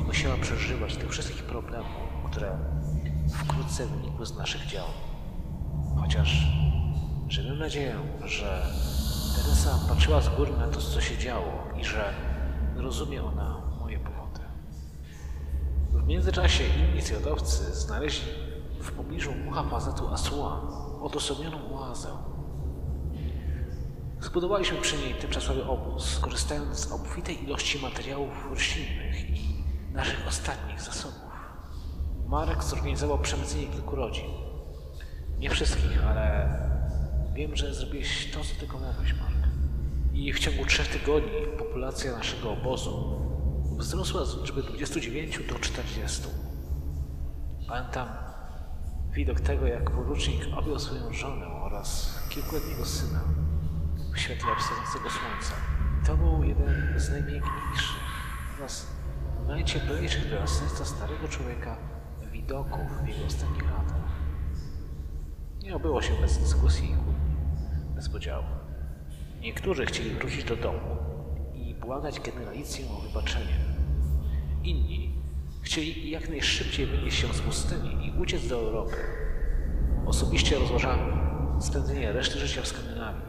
i 0.00 0.04
musiała 0.04 0.36
przeżywać 0.36 0.96
tych 0.96 1.10
wszystkich 1.10 1.42
problemów, 1.42 2.17
które 2.30 2.58
wkrótce 3.32 3.86
wynikły 3.86 4.26
z 4.26 4.36
naszych 4.36 4.66
działań. 4.66 4.92
Chociaż 6.00 6.46
żywię 7.28 7.52
nadzieję, 7.52 7.94
że 8.24 8.66
Teresa 9.36 9.78
patrzyła 9.88 10.20
z 10.20 10.28
góry 10.28 10.52
na 10.56 10.68
to, 10.68 10.80
co 10.80 11.00
się 11.00 11.18
działo 11.18 11.52
i 11.80 11.84
że 11.84 12.14
rozumie 12.76 13.24
ona 13.24 13.62
moje 13.80 13.98
powody. 13.98 14.40
W 15.92 16.06
międzyczasie 16.06 16.64
inni 16.64 17.02
zwiadowcy 17.02 17.74
znaleźli 17.74 18.32
w 18.80 18.92
pobliżu 18.92 19.32
mucha 19.44 19.62
fazetu 19.62 20.08
Asua 20.08 20.60
odosobnioną 21.02 21.78
oazę. 21.78 22.08
Zbudowaliśmy 24.20 24.78
przy 24.78 24.98
niej 24.98 25.14
tymczasowy 25.14 25.64
obóz, 25.64 26.18
korzystając 26.18 26.78
z 26.78 26.92
obfitej 26.92 27.44
ilości 27.44 27.82
materiałów 27.82 28.46
roślinnych 28.50 29.30
i 29.30 29.64
naszych 29.92 30.26
ostatnich 30.28 30.80
zasobów. 30.80 31.27
Marek 32.28 32.64
zorganizował 32.64 33.18
przemycenie 33.18 33.66
kilku 33.66 33.96
rodzin. 33.96 34.24
Nie 35.38 35.50
wszystkich, 35.50 36.06
ale 36.06 36.48
wiem, 37.34 37.56
że 37.56 37.74
zrobiłeś 37.74 38.30
to, 38.30 38.44
co 38.44 38.60
tylko 38.60 38.78
mogłeś, 38.78 39.14
Mark. 39.14 39.48
I 40.12 40.32
w 40.32 40.38
ciągu 40.38 40.64
trzech 40.64 40.88
tygodni 40.88 41.30
populacja 41.58 42.12
naszego 42.12 42.52
obozu 42.52 43.20
wzrosła 43.78 44.24
z 44.24 44.36
liczby 44.36 44.62
29 44.62 45.38
do 45.48 45.58
40. 45.58 46.22
Pamiętam 47.68 48.08
widok 49.12 49.40
tego, 49.40 49.66
jak 49.66 49.90
porucznik 49.90 50.40
objął 50.56 50.78
swoją 50.78 51.12
żonę 51.12 51.46
oraz 51.46 52.18
kilkuletniego 52.30 52.84
syna 52.84 53.20
w 54.14 54.18
świetle 54.18 54.50
wschodzącego 54.58 55.10
słońca. 55.10 55.54
To 56.06 56.16
był 56.16 56.44
jeden 56.44 56.94
z 56.96 57.10
najpiękniejszych 57.10 58.02
oraz 58.58 58.86
najcieplejszych 59.46 60.28
dla 60.28 60.46
serca 60.46 60.84
starego 60.84 61.28
człowieka 61.28 61.97
widoków 62.40 63.04
w 63.04 63.08
jego 63.08 63.26
ostatnich 63.26 63.62
latach. 63.62 64.08
Nie 65.62 65.76
obyło 65.76 66.02
się 66.02 66.12
bez 66.20 66.38
dyskusji 66.38 66.90
i 66.90 66.94
kłótni, 66.94 67.36
bez 67.94 68.08
podziału. 68.08 68.44
Niektórzy 69.40 69.86
chcieli 69.86 70.10
wrócić 70.10 70.44
do 70.44 70.56
domu 70.56 70.96
i 71.54 71.74
błagać 71.74 72.20
generalicję 72.20 72.84
o 72.90 73.00
wybaczenie. 73.00 73.58
Inni 74.64 75.14
chcieli 75.62 76.10
jak 76.10 76.28
najszybciej 76.28 76.86
wynieść 76.86 77.18
się 77.18 77.34
z 77.34 77.40
pustyni 77.40 78.06
i 78.06 78.20
uciec 78.20 78.48
do 78.48 78.56
Europy. 78.56 78.96
Osobiście 80.06 80.58
rozważałem 80.58 81.00
spędzenie 81.60 82.12
reszty 82.12 82.38
życia 82.38 82.62
w 82.62 82.66
Skandynawii, 82.68 83.22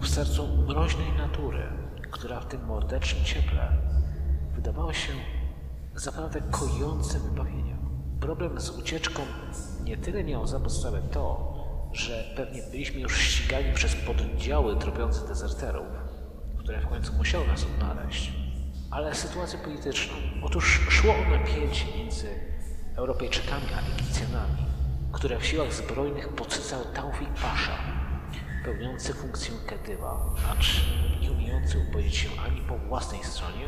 w 0.00 0.08
sercu 0.08 0.48
mroźnej 0.68 1.12
natury, 1.12 1.62
która 2.10 2.40
w 2.40 2.46
tym 2.46 2.66
mordecznym 2.66 3.24
cieple 3.24 3.72
wydawała 4.54 4.94
się 4.94 5.12
zaprawdę 5.94 6.40
kojącym 6.40 7.22
wybawieniem. 7.22 7.81
Problem 8.22 8.60
z 8.60 8.70
ucieczką 8.70 9.22
nie 9.84 9.96
tyle 9.96 10.24
miał 10.24 10.46
za 10.46 10.60
podstawę 10.60 11.02
to, 11.12 11.54
że 11.92 12.24
pewnie 12.36 12.62
byliśmy 12.62 13.00
już 13.00 13.18
ścigani 13.18 13.72
przez 13.74 13.94
pododdziały 13.94 14.76
tropiące 14.76 15.28
dezerterów, 15.28 15.86
które 16.58 16.80
w 16.80 16.86
końcu 16.86 17.12
musiały 17.12 17.46
nas 17.46 17.64
odnaleźć. 17.64 18.32
Ale 18.90 19.14
sytuacja 19.14 19.58
polityczna. 19.58 20.14
Otóż 20.42 20.80
szło 20.90 21.14
o 21.14 21.30
napięcie 21.30 21.84
między 21.98 22.28
Europejczykami 22.96 23.66
a 23.76 23.94
Egipcjanami, 23.94 24.62
które 25.12 25.38
w 25.38 25.46
siłach 25.46 25.72
zbrojnych 25.72 26.28
podsycał 26.28 26.80
Taufik 26.94 27.28
Pasza, 27.28 27.78
pełniący 28.64 29.14
funkcję 29.14 29.54
Kedywa, 29.66 30.34
acz 30.52 30.80
nie 31.22 31.32
umiejący 31.32 31.78
upowiedzieć 31.78 32.16
się 32.16 32.28
ani 32.46 32.60
po 32.60 32.78
własnej 32.78 33.24
stronie, 33.24 33.66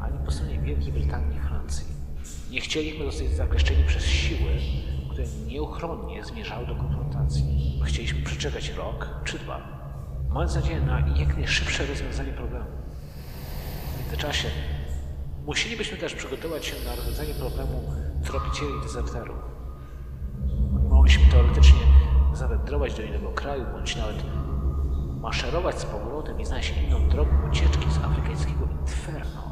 ani 0.00 0.18
po 0.24 0.30
stronie 0.30 0.58
Wielkiej 0.58 0.92
Brytanii 0.92 1.36
i 1.36 1.40
Francji. 1.40 2.01
Nie 2.50 2.60
chcieliśmy 2.60 3.04
zostać 3.04 3.30
zakleszczeni 3.30 3.84
przez 3.84 4.04
siły, 4.04 4.50
które 5.10 5.24
nieuchronnie 5.46 6.24
zmierzały 6.24 6.66
do 6.66 6.74
konfrontacji. 6.74 7.80
Chcieliśmy 7.84 8.22
przeczekać 8.22 8.68
rok 8.68 9.08
czy 9.24 9.38
dwa, 9.38 9.82
mając 10.30 10.54
nadzieję 10.54 10.80
na 10.80 11.00
jak 11.16 11.36
najszybsze 11.36 11.86
rozwiązanie 11.86 12.32
problemu. 12.32 12.66
W 13.94 14.00
międzyczasie 14.00 14.48
musielibyśmy 15.46 15.98
też 15.98 16.14
przygotować 16.14 16.66
się 16.66 16.74
na 16.84 16.96
rozwiązanie 16.96 17.34
problemu 17.34 17.92
tropicieli 18.24 18.72
dezerterów. 18.82 19.36
Mogliśmy 20.90 21.32
teoretycznie 21.32 21.80
zawędrować 22.32 22.94
do 22.94 23.02
innego 23.02 23.30
kraju, 23.30 23.64
bądź 23.72 23.96
nawet 23.96 24.16
maszerować 25.20 25.80
z 25.80 25.84
powrotem 25.84 26.40
i 26.40 26.44
znaleźć 26.44 26.74
inną 26.86 27.08
drogę 27.08 27.30
ucieczki 27.50 27.90
z 27.90 27.98
afrykańskiego 27.98 28.68
inferno. 28.80 29.51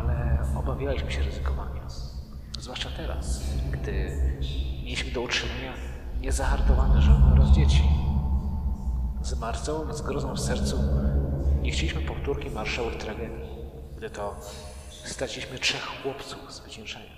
Ale 0.00 0.38
obawialiśmy 0.58 1.12
się 1.12 1.22
ryzykowania. 1.22 1.80
Zwłaszcza 2.58 2.88
teraz, 2.96 3.42
gdy 3.70 4.16
mieliśmy 4.84 5.12
do 5.12 5.20
utrzymania 5.20 5.72
niezahartowane 6.20 7.02
żony 7.02 7.32
oraz 7.32 7.48
dzieci. 7.48 7.82
Z 9.22 9.38
marcą, 9.38 9.92
z 9.92 10.02
grozą 10.02 10.34
w 10.34 10.40
sercu 10.40 10.78
nie 11.62 11.70
chcieliśmy 11.70 12.00
powtórki 12.00 12.50
marszałek 12.50 12.96
tragedii, 12.96 13.48
gdy 13.96 14.10
to 14.10 14.36
straciliśmy 15.04 15.58
trzech 15.58 15.86
chłopców 16.02 16.52
z 16.52 16.60
wycieńczenia. 16.60 17.16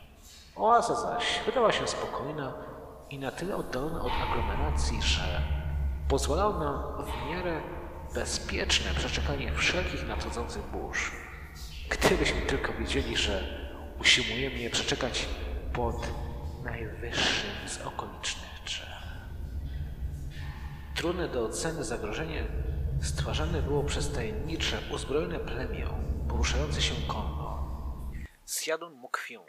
Oaza 0.56 0.94
zaś 0.94 1.24
wydała 1.46 1.72
się 1.72 1.86
spokojna 1.86 2.52
i 3.10 3.18
na 3.18 3.30
tyle 3.30 3.56
oddalona 3.56 4.00
od 4.00 4.12
aglomeracji, 4.30 5.02
że 5.02 5.42
pozwalała 6.08 6.58
nam 6.58 7.04
w 7.04 7.30
miarę 7.30 7.60
bezpieczne 8.14 8.94
przeczekanie 8.94 9.52
wszelkich 9.52 10.08
nadchodzących 10.08 10.62
burz. 10.62 11.21
Gdybyśmy 11.92 12.40
tylko 12.42 12.72
wiedzieli, 12.72 13.16
że 13.16 13.42
usiłujemy 14.00 14.58
je 14.58 14.70
przeczekać 14.70 15.28
pod 15.72 15.96
najwyższym 16.64 17.68
z 17.68 17.80
okolicznych 17.80 18.50
drzew. 18.64 18.88
Trudne 20.96 21.28
do 21.28 21.44
oceny 21.44 21.84
zagrożenie 21.84 22.46
stwarzane 23.02 23.62
było 23.62 23.84
przez 23.84 24.12
tajemnicze, 24.12 24.78
uzbrojone 24.94 25.38
plemię 25.38 25.88
poruszające 26.28 26.82
się 26.82 26.94
konno. 27.08 27.52
Zjadł 28.46 28.90
mu 28.90 29.08
krwią, 29.08 29.44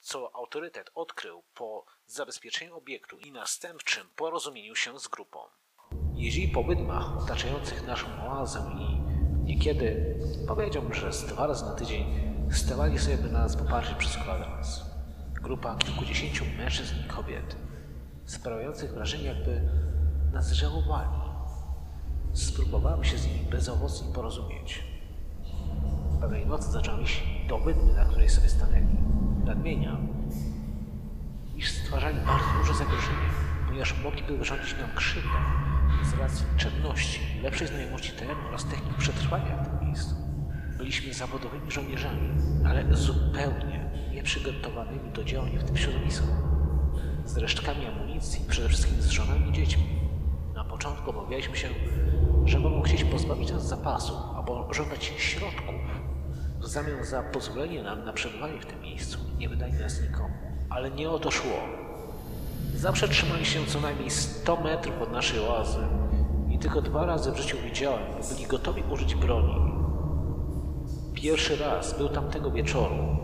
co 0.00 0.30
autorytet 0.34 0.90
odkrył 0.94 1.42
po 1.54 1.84
zabezpieczeniu 2.06 2.76
obiektu 2.76 3.18
i 3.18 3.32
następczym 3.32 4.06
porozumieniu 4.16 4.74
się 4.74 5.00
z 5.00 5.08
grupą. 5.08 5.38
Jeździli 6.14 6.48
po 6.48 6.62
wydmach 6.62 7.22
otaczających 7.22 7.86
naszą 7.86 8.06
oazę 8.28 8.70
i 8.80 8.97
niekiedy 9.48 10.14
powiedział, 10.46 10.82
że 10.92 11.12
z 11.12 11.26
dwa 11.26 11.46
razy 11.46 11.64
na 11.64 11.74
tydzień 11.74 12.04
stawali 12.50 12.98
sobie, 12.98 13.16
by 13.16 13.28
na 13.28 13.38
nas 13.38 13.56
popatrzeć 13.56 13.94
przez 13.94 14.16
kwadrans. 14.16 14.82
Grupa 15.42 15.76
kilkudziesięciu 15.76 16.44
mężczyzn 16.58 16.94
i 17.04 17.08
kobiet, 17.08 17.56
sprawiających 18.24 18.90
wrażenie, 18.90 19.24
jakby 19.24 19.68
nas 20.32 20.52
żałowali. 20.52 21.18
Spróbowałem 22.32 23.04
się 23.04 23.18
z 23.18 23.26
nimi 23.26 23.50
bezowocnie 23.50 24.12
porozumieć. 24.12 24.84
Pewnej 26.20 26.46
nocy 26.46 26.70
zacząłem 26.70 27.02
iść 27.02 27.22
do 27.48 27.58
wydmy, 27.58 27.92
na 27.92 28.04
której 28.04 28.28
sobie 28.28 28.48
stanęli. 28.48 28.96
Nadmienia, 29.44 29.96
iż 31.56 31.70
stwarzali 31.70 32.16
bardzo 32.16 32.46
duże 32.58 32.74
zagrożenie, 32.74 33.28
ponieważ 33.66 34.02
mogliby 34.04 34.38
wyrządzić 34.38 34.72
nam 34.72 34.90
krzywdę 34.94 35.67
z 36.04 36.18
racji 36.18 36.46
czynności, 36.56 37.20
lepszej 37.42 37.68
znajomości 37.68 38.12
terenu 38.12 38.40
oraz 38.48 38.64
technik 38.64 38.96
przetrwania 38.98 39.56
w 39.56 39.68
tym 39.68 39.86
miejscu. 39.86 40.14
Byliśmy 40.78 41.14
zawodowymi 41.14 41.70
żołnierzami, 41.70 42.28
ale 42.66 42.96
zupełnie 42.96 43.90
nieprzygotowanymi 44.12 45.12
do 45.12 45.24
działania 45.24 45.60
w 45.60 45.64
tym 45.64 45.76
środowisku. 45.76 46.26
Z 47.24 47.36
resztkami 47.36 47.86
amunicji, 47.86 48.44
przede 48.48 48.68
wszystkim 48.68 49.02
z 49.02 49.10
żonami 49.10 49.48
i 49.50 49.52
dziećmi. 49.52 49.84
Na 50.54 50.64
początku 50.64 51.10
obawialiśmy 51.10 51.56
się, 51.56 51.68
że 52.44 52.58
mogą 52.58 52.82
chcieć 52.82 53.04
pozbawić 53.04 53.52
nas 53.52 53.68
zapasu 53.68 54.12
albo 54.36 54.74
żądać 54.74 55.04
środków 55.04 55.74
w 56.60 56.66
zamian 56.66 57.04
za 57.04 57.22
pozwolenie 57.22 57.82
nam 57.82 58.04
na 58.04 58.12
przebywanie 58.12 58.60
w 58.60 58.66
tym 58.66 58.80
miejscu 58.80 59.18
nie 59.38 59.48
wydanie 59.48 59.78
nas 59.78 60.02
nikomu. 60.02 60.34
Ale 60.70 60.90
nie 60.90 61.10
o 61.10 61.18
to 61.18 61.30
szło. 61.30 61.87
Zawsze 62.78 63.08
trzymali 63.08 63.44
się 63.44 63.66
co 63.66 63.80
najmniej 63.80 64.10
100 64.10 64.60
metrów 64.60 65.02
od 65.02 65.12
naszej 65.12 65.40
oazy 65.40 65.78
i 66.50 66.58
tylko 66.58 66.82
dwa 66.82 67.06
razy 67.06 67.32
w 67.32 67.36
życiu 67.36 67.56
widziałem, 67.64 68.02
by 68.20 68.34
byli 68.34 68.46
gotowi 68.46 68.82
użyć 68.90 69.14
broni. 69.14 69.72
Pierwszy 71.14 71.56
raz 71.56 71.98
był 71.98 72.08
tamtego 72.08 72.50
wieczoru, 72.50 73.16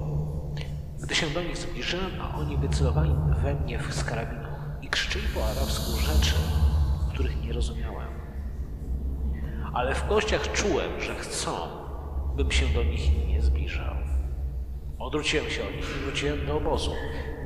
gdy 1.03 1.15
się 1.15 1.27
do 1.27 1.43
nich 1.43 1.57
zbliżyłem, 1.57 2.11
a 2.23 2.39
oni 2.39 2.57
wycelowali 2.57 3.15
we 3.43 3.55
mnie 3.55 3.81
z 3.91 4.05
karabinu 4.05 4.49
i 4.83 4.89
krzyczyli 4.89 5.25
po 5.35 5.45
arabsku 5.45 6.01
rzeczy, 6.01 6.35
których 7.13 7.43
nie 7.45 7.53
rozumiałem. 7.53 8.09
Ale 9.75 9.95
w 9.95 10.05
kościach 10.09 10.53
czułem, 10.53 11.01
że 11.01 11.15
chcą, 11.15 11.51
bym 12.37 12.51
się 12.51 12.67
do 12.67 12.85
nich 12.85 13.29
nie 13.29 13.43
zbliżał. 13.43 13.95
Odwróciłem 14.99 15.51
się 15.51 15.63
od 15.63 15.75
nich 15.77 15.97
i 15.97 16.05
wróciłem 16.05 16.47
do 16.47 16.57
obozu, 16.57 16.93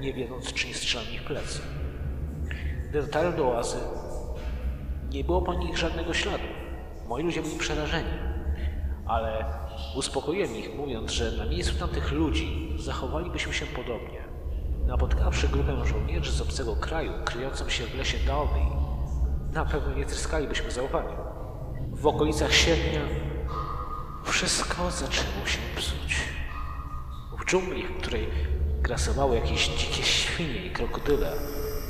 nie 0.00 0.14
wiedząc, 0.14 0.52
czy 0.52 0.68
nie 0.68 0.74
strzelam 0.74 1.06
ich 1.14 1.24
plecy. 1.24 1.60
Gdy 2.90 3.02
dotarłem 3.02 3.36
do 3.36 3.48
oazy, 3.48 3.76
nie 5.10 5.24
było 5.24 5.42
po 5.42 5.54
nich 5.54 5.78
żadnego 5.78 6.14
śladu. 6.14 6.44
Moi 7.08 7.22
ludzie 7.22 7.42
byli 7.42 7.58
przerażeni, 7.58 8.10
ale 9.06 9.44
uspokoiłem 9.96 10.56
ich, 10.56 10.74
mówiąc, 10.76 11.10
że 11.10 11.32
na 11.32 11.46
miejscu 11.46 11.78
tamtych 11.78 12.12
ludzi 12.12 12.76
zachowalibyśmy 12.78 13.52
się 13.52 13.66
podobnie. 13.66 14.24
Napotkawszy 14.86 15.48
grupę 15.48 15.86
żołnierzy 15.86 16.32
z 16.32 16.40
obcego 16.40 16.76
kraju, 16.76 17.12
kryjącą 17.24 17.68
się 17.68 17.84
w 17.84 17.94
lesie 17.94 18.18
Dalby, 18.26 18.60
na 19.52 19.64
pewno 19.64 19.94
nie 19.94 20.04
tryskalibyśmy 20.04 20.70
zaufania. 20.70 21.16
W 21.92 22.06
okolicach 22.06 22.52
sierpnia 22.52 23.00
wszystko 24.24 24.90
zaczęło 24.90 25.46
się 25.46 25.58
psuć. 25.76 26.16
W 27.38 27.44
dżungli, 27.44 27.86
w 27.86 27.96
której 27.96 28.28
grasowały 28.82 29.36
jakieś 29.36 29.68
dzikie 29.68 30.02
świnie 30.02 30.66
i 30.66 30.70
krokodyle, 30.70 31.32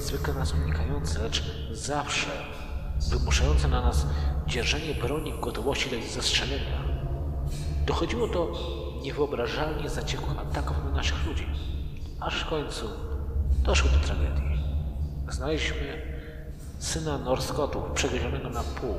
zwykle 0.09 0.35
nas 0.35 0.55
unikające, 0.55 1.23
lecz 1.23 1.43
zawsze 1.73 2.31
wymuszające 3.11 3.69
na 3.69 3.83
nas 3.83 4.07
dzierżenie 4.47 4.95
broni 4.95 5.33
w 5.33 5.41
gotowości 5.41 5.91
do 5.91 5.97
zastrzelenia. 6.15 6.79
Dochodziło 7.87 8.29
do 8.29 8.53
niewyobrażalnie 9.03 9.89
zaciekłych 9.89 10.39
ataków 10.39 10.77
na 10.85 10.91
naszych 10.91 11.27
ludzi, 11.27 11.47
aż 12.21 12.43
w 12.43 12.49
końcu 12.49 12.87
doszło 13.63 13.91
do 13.91 13.99
tragedii. 13.99 14.59
Znaleźliśmy 15.29 16.03
syna 16.79 17.19
Norskotów 17.19 17.83
przegryzionego 17.95 18.51
na 18.51 18.63
pół 18.63 18.95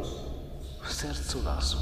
w 0.83 0.93
sercu 0.93 1.43
lasu. 1.43 1.77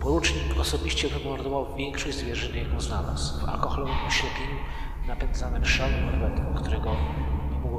Porucznik 0.00 0.60
osobiście 0.60 1.08
wymordował 1.08 1.76
większość 1.76 2.18
zwierzyny, 2.18 2.58
jaką 2.58 2.80
znalazł, 2.80 3.40
w 3.40 3.48
alkoholowym 3.48 4.06
oślepieniu 4.06 4.58
napędzanym 5.08 5.64
szalonym 5.64 6.08
orbetem, 6.08 6.54
którego 6.54 6.96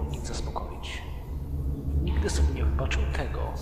nie 0.10 0.18
mogło 0.18 0.20
nic 0.20 0.28
zaspokoić. 0.28 1.02
Nigdy 2.04 2.30
sobie 2.30 2.54
nie 2.54 2.66
wybaczył 2.66 3.02
tego, 3.14 3.54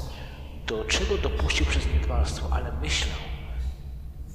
do 0.68 0.86
czego 0.86 1.18
dopuścił 1.18 1.66
przez 1.66 1.94
niedbalstwo, 1.94 2.48
ale 2.52 2.72
myślał, 2.72 3.20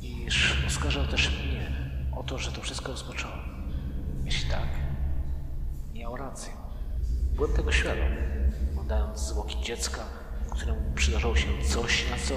iż 0.03 0.65
oskarżał 0.67 1.07
też 1.07 1.31
mnie 1.31 1.73
o 2.17 2.23
to, 2.23 2.39
że 2.39 2.53
to 2.53 2.61
wszystko 2.61 2.93
rozpocząłem. 2.93 3.39
Jeśli 4.25 4.51
tak, 4.51 4.69
miał 5.95 6.17
rację. 6.17 6.53
Byłem 7.37 7.53
tego 7.53 7.73
świadom, 7.73 8.13
oglądając 8.73 9.19
zwłoki 9.19 9.63
dziecka, 9.63 10.03
któremu 10.51 10.81
przydarzało 10.95 11.37
się 11.37 11.49
coś, 11.69 12.11
na 12.11 12.17
co 12.17 12.35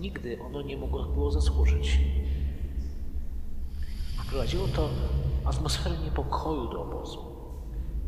nigdy 0.00 0.42
ono 0.42 0.62
nie 0.62 0.76
mogło 0.76 1.04
było 1.04 1.30
zasłużyć. 1.30 1.98
Wprowadziło 4.26 4.68
to 4.68 4.90
atmosferę 5.44 5.98
niepokoju 5.98 6.68
do 6.68 6.82
obozu 6.82 7.29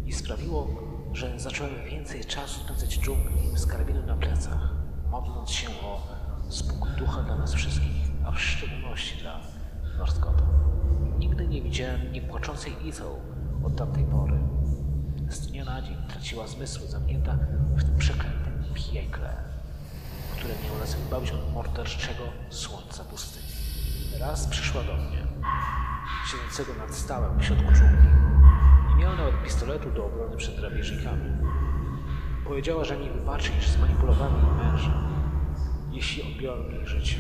i 0.07 0.13
sprawiło, 0.13 0.69
że 1.13 1.41
zacząłem 1.41 1.75
więcej 1.91 2.25
czasu 2.25 2.61
spędzać 2.61 2.99
w 2.99 3.03
dżungli 3.03 3.59
z 3.59 3.67
karabinem 3.67 4.07
na 4.07 4.17
plecach, 4.17 4.69
modląc 5.11 5.51
się 5.51 5.69
o 5.69 6.03
spokój 6.49 6.91
ducha 6.99 7.23
dla 7.23 7.37
nas 7.37 7.55
wszystkich, 7.55 8.11
a 8.25 8.33
w 8.33 8.41
szczególności 8.41 9.21
dla 9.21 9.41
Norskotów. 9.99 10.47
Nigdy 11.19 11.49
nie 11.49 11.63
widziałem 11.63 12.13
niepłaczącej 12.13 12.87
Izą 12.87 13.21
od 13.65 13.77
tamtej 13.77 14.05
pory. 14.05 14.39
z 15.29 15.47
dnia 15.47 15.65
na 15.65 15.83
dzień 15.83 15.97
traciła 16.09 16.47
zmysły, 16.47 16.87
zamknięta 16.87 17.39
w 17.77 17.85
tym 17.85 17.99
przeklętym 17.99 18.65
piekle, 18.75 19.37
które 20.37 20.55
miało 20.65 20.79
nas 20.79 20.95
wybawić 20.95 21.31
od 21.31 21.53
morderczego 21.53 22.23
słońca 22.51 23.05
pustyni. 23.05 23.47
Raz 24.21 24.47
przyszła 24.47 24.83
do 24.83 24.97
mnie, 24.97 25.27
siedzącego 26.31 26.75
nad 26.79 26.95
stałem 26.95 27.39
w 27.39 27.45
środku 27.45 27.73
dżungli. 27.73 28.32
Miała 29.03 29.15
nawet 29.15 29.43
pistoletu 29.45 29.91
do 29.91 30.07
obrony 30.07 30.37
przed 30.37 30.57
drapieżnikami. 30.57 31.31
Powiedziała, 32.45 32.85
że 32.85 32.97
mi 32.97 33.11
wybaczy, 33.11 33.51
iż 33.59 33.69
zmanipulowałem 33.69 34.35
jej 34.35 34.67
męża, 34.67 34.93
jeśli 35.91 36.23
odbiorą 36.23 36.63
mi 36.63 36.87
życie. 36.87 37.17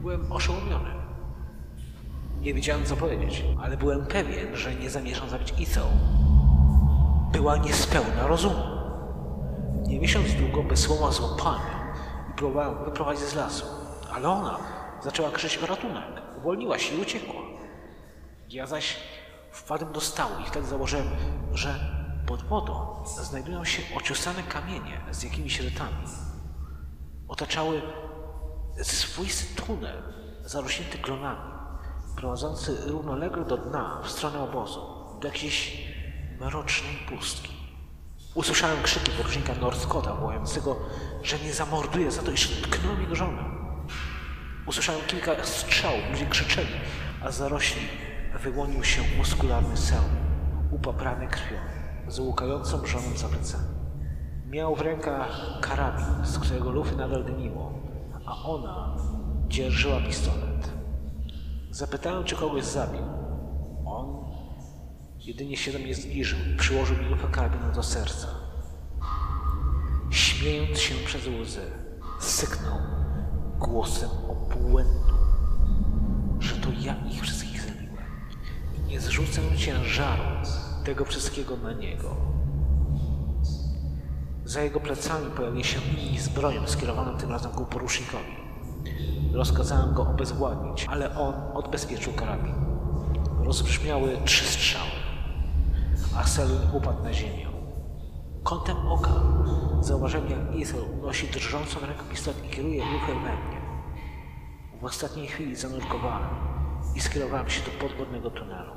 Byłem 0.00 0.32
oszołomiony. 0.32 0.90
Nie 2.40 2.54
wiedziałem, 2.54 2.84
co 2.84 2.96
powiedzieć, 2.96 3.44
ale 3.62 3.76
byłem 3.76 4.06
pewien, 4.06 4.56
że 4.56 4.74
nie 4.74 4.90
zamierzam 4.90 5.28
zabić 5.28 5.52
Ethel. 5.52 5.82
Była 7.32 7.56
niespełna 7.56 8.26
rozumu. 8.26 8.64
Nie 9.86 10.00
miesiąc 10.00 10.34
długo 10.34 10.62
bez 10.62 10.80
słowa 10.80 11.10
złapałem 11.10 11.60
i 12.30 12.36
próbowałem 12.36 12.84
wyprowadzić 12.84 13.24
z 13.24 13.34
lasu, 13.34 13.66
ale 14.14 14.28
ona 14.28 14.58
zaczęła 15.02 15.30
krzyczeć 15.30 15.62
o 15.62 15.66
ratunek. 15.66 16.22
Uwolniła 16.38 16.78
się 16.78 16.94
i 16.94 17.00
uciekła. 17.02 17.40
Ja 18.48 18.66
zaś 18.66 18.96
wpadłem 19.52 19.92
do 19.92 20.00
stału 20.00 20.32
i 20.42 20.46
wtedy 20.46 20.66
założyłem, 20.66 21.06
że 21.52 21.74
pod 22.26 22.42
wodą 22.42 23.04
znajdują 23.22 23.64
się 23.64 23.82
ociosane 23.96 24.42
kamienie 24.42 25.00
z 25.10 25.22
jakimiś 25.22 25.60
rytami. 25.60 26.04
Otaczały 27.28 27.82
swoisty 28.82 29.62
tunel 29.62 30.02
zarośnięty 30.44 30.98
glonami, 30.98 31.52
prowadzący 32.16 32.76
równolegle 32.86 33.44
do 33.44 33.56
dna 33.56 34.00
w 34.04 34.10
stronę 34.10 34.42
obozu, 34.42 34.80
do 35.20 35.28
jakiejś 35.28 35.86
mrocznej 36.40 36.96
pustki. 37.08 37.52
Usłyszałem 38.34 38.82
krzyki 38.82 39.10
podróżnika 39.10 39.54
Northcota 39.54 40.14
wołającego, 40.14 40.76
że 41.22 41.38
nie 41.38 41.52
zamorduje 41.52 42.10
za 42.10 42.22
to, 42.22 42.30
iż 42.30 42.48
tknął 42.62 43.00
jego 43.00 43.14
żonę. 43.14 43.44
Usłyszałem 44.66 45.00
kilka 45.06 45.44
strzałów, 45.44 46.00
ludzie 46.10 46.26
krzyczeli, 46.26 46.72
a 47.24 47.30
zarośli 47.30 47.82
wyłonił 48.36 48.84
się 48.84 49.02
muskularny 49.18 49.76
seł, 49.76 50.02
upaprany 50.70 51.26
krwią, 51.26 51.56
z 52.08 52.18
łukającą 52.18 52.86
żoną 52.86 53.16
za 53.16 53.28
plecami. 53.28 53.64
Miał 54.46 54.76
w 54.76 54.80
rękach 54.80 55.60
karabin, 55.60 56.26
z 56.26 56.38
którego 56.38 56.70
lufy 56.70 56.96
nadal 56.96 57.24
dymiło, 57.24 57.72
a 58.26 58.42
ona 58.42 58.96
dzierżyła 59.48 60.00
pistolet. 60.00 60.70
Zapytałem, 61.70 62.24
czy 62.24 62.36
kogoś 62.36 62.64
zabił. 62.64 63.02
On 63.84 64.24
jedynie 65.18 65.56
się 65.56 65.72
do 65.72 65.78
mnie 65.78 65.94
zbliżył 65.94 66.38
i 66.54 66.56
przyłożył 66.56 66.96
mi 66.96 67.04
lufę 67.04 67.28
karabinu 67.28 67.72
do 67.74 67.82
serca. 67.82 68.28
Śmiejąc 70.10 70.78
się 70.78 70.94
przez 70.94 71.26
łzy, 71.26 71.70
syknął 72.20 72.78
głosem 73.58 74.10
obłędu, 74.28 75.14
że 76.40 76.56
to 76.56 76.68
ja 76.80 76.94
ich 77.10 77.22
wszystkich 77.22 77.47
nie 78.88 79.00
zrzucę 79.00 79.40
ciężaru 79.56 80.22
tego 80.84 81.04
wszystkiego 81.04 81.56
na 81.56 81.72
niego. 81.72 82.16
Za 84.44 84.62
jego 84.62 84.80
plecami 84.80 85.30
pojawili 85.30 85.64
się 85.64 85.80
inni 85.80 86.18
z 86.18 86.28
bronią 86.28 86.66
skierowaną 86.66 87.18
tym 87.18 87.30
razem 87.30 87.52
ku 87.52 87.64
porusznikowi. 87.64 88.36
Rozkazałem 89.32 89.94
go 89.94 90.02
obezwładnić, 90.02 90.86
ale 90.90 91.18
on 91.18 91.34
odbezpieczył 91.54 92.12
karabin. 92.12 92.54
Rozbrzmiały 93.44 94.18
trzy 94.24 94.44
strzały, 94.44 94.90
a 96.16 96.24
Selwyn 96.24 96.70
upadł 96.72 97.02
na 97.02 97.12
ziemię. 97.12 97.46
Kątem 98.42 98.76
oka 98.76 99.14
zauważyłem, 99.80 100.30
jak 100.30 100.62
Ethel 100.62 100.84
unosi 101.02 101.26
drżącą 101.26 101.80
rękę 101.80 102.02
pistolet 102.10 102.46
i 102.46 102.48
kieruje 102.48 102.82
ruchem 102.92 103.22
we 103.22 103.48
mnie. 103.48 103.60
W 104.80 104.84
ostatniej 104.84 105.26
chwili 105.26 105.56
zanurkowałem 105.56 106.47
i 106.94 107.00
skierowałem 107.00 107.50
się 107.50 107.60
do 107.62 107.70
podwodnego 107.70 108.30
tunelu. 108.30 108.72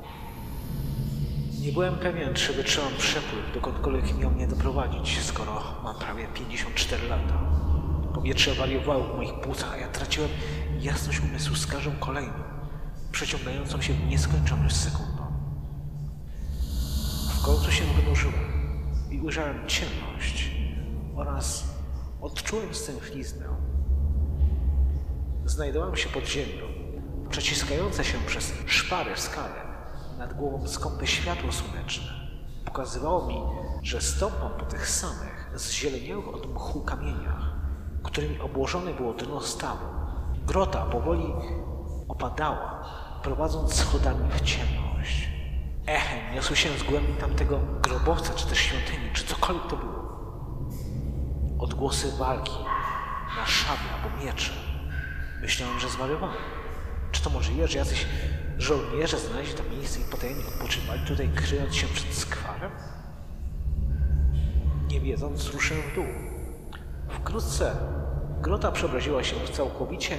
Nie 1.62 1.72
byłem 1.72 1.96
pewien, 1.96 2.34
czy 2.34 2.54
wytrzymam 2.54 2.94
przepływ, 2.98 3.54
dokądkolwiek 3.54 4.18
miał 4.18 4.32
mnie 4.32 4.48
doprowadzić, 4.48 5.22
skoro 5.22 5.64
mam 5.84 5.96
prawie 5.96 6.28
54 6.28 7.08
lata. 7.08 7.40
Powietrze 8.14 8.54
wariowało 8.54 9.04
w 9.04 9.16
moich 9.16 9.34
płucach, 9.34 9.74
a 9.74 9.78
ja 9.78 9.88
traciłem 9.88 10.30
jasność 10.80 11.20
umysłu 11.20 11.56
z 11.56 11.68
każdą 11.68 11.92
kolejną, 11.92 12.44
przeciągającą 13.12 13.82
się 13.82 13.94
w 13.94 14.08
nieskończoność 14.08 14.76
sekundą. 14.76 15.24
W 17.34 17.42
końcu 17.46 17.72
się 17.72 17.84
wynurzyłem 17.86 18.36
i 19.12 19.20
ujrzałem 19.20 19.68
ciemność 19.68 20.52
oraz 21.16 21.64
odczułem 22.22 22.76
stęchliznę. 22.76 23.46
Znajdowałem 25.46 25.96
się 25.96 26.10
pod 26.10 26.26
ziemią, 26.26 26.81
przeciskające 27.32 28.04
się 28.04 28.18
przez 28.28 28.54
szpary 28.66 29.16
w 29.16 29.20
skale 29.20 29.62
nad 30.18 30.34
głową 30.34 30.68
skąpe 30.68 31.08
światło 31.08 31.52
słoneczne. 31.52 32.08
Pokazywało 32.66 33.28
mi, 33.28 33.42
że 33.82 34.02
stąpam 34.02 34.52
po 34.60 34.66
tych 34.66 34.90
samych, 34.90 35.52
zzieleniałych 35.56 36.28
od 36.28 36.54
mchu 36.54 36.82
kamieniach, 36.82 37.56
którymi 38.04 38.40
obłożone 38.40 38.94
było 38.94 39.14
dno 39.14 39.42
stawu. 39.42 39.86
Grota 40.46 40.86
powoli 40.86 41.34
opadała, 42.08 42.84
prowadząc 43.24 43.74
schodami 43.74 44.32
w 44.32 44.42
ciemność. 44.42 45.30
Echem 45.88 46.36
niosły 46.36 46.56
się 46.56 46.70
z 46.70 46.84
głębi 46.84 47.14
tamtego 47.14 47.60
grobowca, 47.82 48.34
czy 48.34 48.48
też 48.48 48.58
świątyni, 48.58 49.10
czy 49.14 49.26
cokolwiek 49.26 49.68
to 49.68 49.78
było. 49.78 50.02
Odgłosy 51.60 52.12
walki 52.18 52.58
na 53.38 53.46
szablę 53.46 53.90
albo 54.04 54.26
miecze. 54.26 54.52
Myślałem, 55.42 55.80
że 55.80 55.90
zwariowałem. 55.90 56.61
Czy 57.22 57.30
to 57.30 57.34
możliwe, 57.34 57.68
że 57.68 57.78
jacyś 57.78 58.06
żołnierze 58.58 59.20
znaleźli 59.20 59.54
to 59.54 59.64
miejsce 59.64 60.00
i 60.00 60.04
potajemnie 60.04 60.46
odpoczywali 60.46 61.06
tutaj, 61.08 61.30
kryjąc 61.36 61.76
się 61.76 61.88
przed 61.88 62.14
skwarem? 62.14 62.72
Nie 64.88 65.02
wiedząc, 65.02 65.50
ruszyłem 65.54 65.84
w 65.92 65.96
dół. 65.96 66.06
Wkrótce 67.10 67.76
grota 68.42 68.72
przeobraziła 68.72 69.24
się 69.24 69.36
w 69.36 69.50
całkowicie 69.50 70.18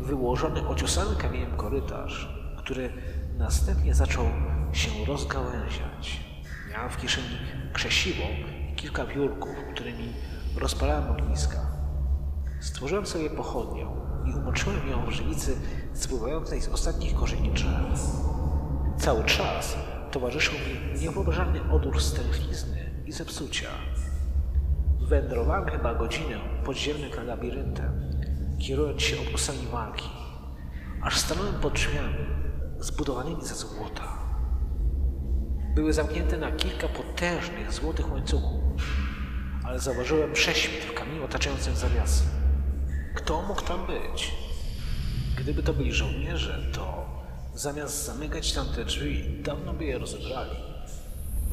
wyłożony 0.00 0.68
ociosany 0.68 1.16
kamieniem 1.16 1.56
korytarz, 1.56 2.28
który 2.58 2.92
następnie 3.38 3.94
zaczął 3.94 4.24
się 4.72 4.90
rozgałęziać. 5.06 6.20
Miałem 6.70 6.90
w 6.90 6.96
kieszeni 6.96 7.38
krzesiwo 7.72 8.22
i 8.72 8.74
kilka 8.74 9.06
wiórków, 9.06 9.56
którymi 9.74 10.12
rozpalałem 10.56 11.10
ogniska. 11.10 11.73
Stworzyłem 12.64 13.06
sobie 13.06 13.30
pochodnię 13.30 13.86
i 14.26 14.34
umoczyłem 14.34 14.88
ją 14.90 15.06
w 15.06 15.10
żywicy 15.10 15.56
spływającej 15.94 16.60
z 16.60 16.68
ostatnich 16.68 17.14
korzeni 17.14 17.50
drzew. 17.50 18.00
Cały 18.98 19.24
czas 19.24 19.76
towarzyszył 20.10 20.54
mi 20.54 21.00
niewyobrażalny 21.00 21.60
odór 21.72 22.02
stęchlizny 22.02 23.02
i 23.06 23.12
zepsucia. 23.12 23.68
Wędrowałem 25.00 25.68
chyba 25.68 25.94
godzinę 25.94 26.40
podziemnym 26.64 27.26
labiryntem, 27.26 28.10
kierując 28.58 29.02
się 29.02 29.20
odgłosami 29.20 29.66
walki, 29.72 30.08
aż 31.02 31.18
stanąłem 31.18 31.54
pod 31.54 31.72
drzwiami 31.72 32.26
zbudowanymi 32.78 33.44
ze 33.44 33.54
złota. 33.54 34.18
Były 35.74 35.92
zamknięte 35.92 36.36
na 36.36 36.52
kilka 36.52 36.88
potężnych 36.88 37.72
złotych 37.72 38.12
łańcuchów, 38.12 38.62
ale 39.64 39.78
zauważyłem 39.78 40.32
prześwit 40.32 40.84
w 40.84 40.94
kamieniu 40.94 41.24
otaczającym 41.24 41.76
zawiasy. 41.76 42.43
Kto 43.14 43.42
mógł 43.42 43.62
tam 43.62 43.86
być? 43.86 44.34
Gdyby 45.36 45.62
to 45.62 45.72
byli 45.72 45.92
żołnierze, 45.92 46.62
to 46.72 47.06
zamiast 47.54 48.06
zamykać 48.06 48.52
tamte 48.52 48.84
drzwi, 48.84 49.42
dawno 49.42 49.74
by 49.74 49.84
je 49.84 49.98
rozebrali. 49.98 50.56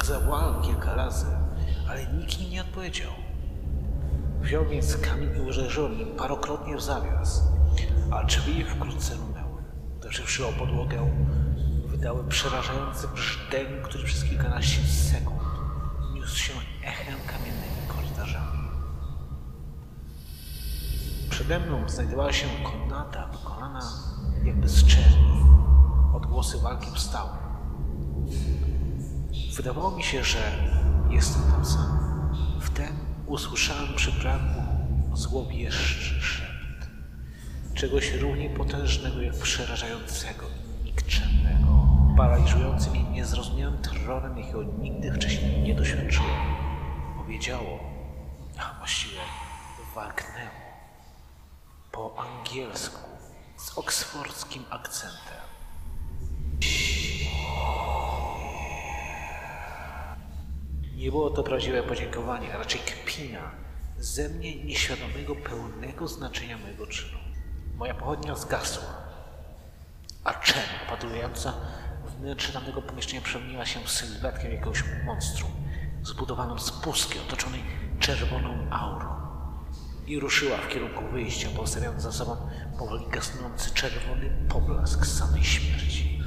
Zawołałem 0.03 0.61
kilka 0.61 0.95
razy, 0.95 1.25
ale 1.89 2.13
nikt 2.13 2.39
mi 2.39 2.47
nie 2.47 2.61
odpowiedział. 2.61 3.11
Wziął 4.41 4.65
więc 4.65 4.97
kamień 4.97 5.37
i 5.37 5.41
uderzył 5.41 5.89
nim 5.89 6.15
parokrotnie 6.15 6.77
w 6.77 6.81
zawias, 6.81 7.43
a 8.11 8.23
drzwi 8.23 8.63
wkrótce 8.63 9.15
runęły. 9.15 9.63
Uderzywszy 9.97 10.47
o 10.47 10.51
podłogę, 10.51 11.11
wydały 11.85 12.23
przerażający 12.23 13.07
brzdęk, 13.07 13.81
który 13.83 14.03
przez 14.03 14.23
kilkanaście 14.23 14.81
sekund 14.87 15.41
niósł 16.13 16.37
się 16.37 16.53
echem 16.83 17.19
Przede 21.31 21.59
mną 21.59 21.89
znajdowała 21.89 22.33
się 22.33 22.47
komnata 22.63 23.27
wykonana 23.27 23.81
jakby 24.43 24.69
z 24.69 24.85
czerni. 24.85 25.43
Odgłosy 26.13 26.57
walki 26.57 26.91
wstały. 26.95 27.29
Wydawało 29.55 29.91
mi 29.91 30.03
się, 30.03 30.23
że 30.23 30.39
jestem 31.09 31.41
tam 31.51 31.65
sam. 31.65 31.99
Wtem 32.61 32.97
usłyszałem 33.25 33.93
przy 33.95 34.11
pragu 34.11 34.61
złowieszczy 35.13 36.21
szept. 36.21 36.89
Czegoś 37.73 38.13
równie 38.13 38.49
potężnego 38.49 39.21
jak 39.21 39.35
przerażającego 39.35 40.45
i 40.81 40.85
nikczemnego. 40.85 41.87
paraliżującym 42.17 42.95
i 42.95 43.03
niezrozumiałym 43.03 43.77
terrorem, 43.77 44.37
jakiego 44.37 44.63
nigdy 44.63 45.13
wcześniej 45.13 45.61
nie 45.61 45.75
doświadczyłem. 45.75 46.39
Powiedziało, 47.17 47.79
a 48.57 48.77
właściwie 48.79 49.19
warknęło 49.95 50.70
po 51.91 52.15
angielsku 52.17 52.99
z 53.57 53.77
oksfordzkim 53.77 54.65
akcentem. 54.69 55.41
Nie 60.95 61.11
było 61.11 61.29
to 61.29 61.43
prawdziwe 61.43 61.83
podziękowanie, 61.83 62.53
a 62.53 62.57
raczej 62.57 62.81
kpina 62.81 63.51
ze 63.97 64.29
mnie 64.29 64.63
nieświadomego 64.63 65.35
pełnego 65.35 66.07
znaczenia 66.07 66.57
mojego 66.57 66.87
czynu. 66.87 67.17
Moja 67.77 67.93
pochodnia 67.93 68.35
zgasła, 68.35 68.89
a 70.23 70.33
czem 70.33 70.63
opatrująca 70.87 71.53
wnętrze 72.05 72.53
tamtego 72.53 72.81
pomieszczenia 72.81 73.21
przemieniła 73.21 73.65
się 73.65 73.87
sylwetkę 73.87 74.53
jakiegoś 74.53 74.83
monstrum, 75.05 75.51
zbudowaną 76.03 76.59
z 76.59 76.71
pustki 76.71 77.19
otoczonej 77.19 77.63
czerwoną 77.99 78.67
aurą. 78.71 79.20
I 80.11 80.19
ruszyła 80.19 80.57
w 80.57 80.67
kierunku 80.67 81.07
wyjścia, 81.11 81.49
postawiając 81.55 82.03
za 82.03 82.11
sobą 82.11 82.37
powoli 82.79 83.05
gasnący 83.07 83.73
czerwony 83.73 84.47
poblask 84.49 85.05
samej 85.05 85.43
śmierci. 85.43 86.19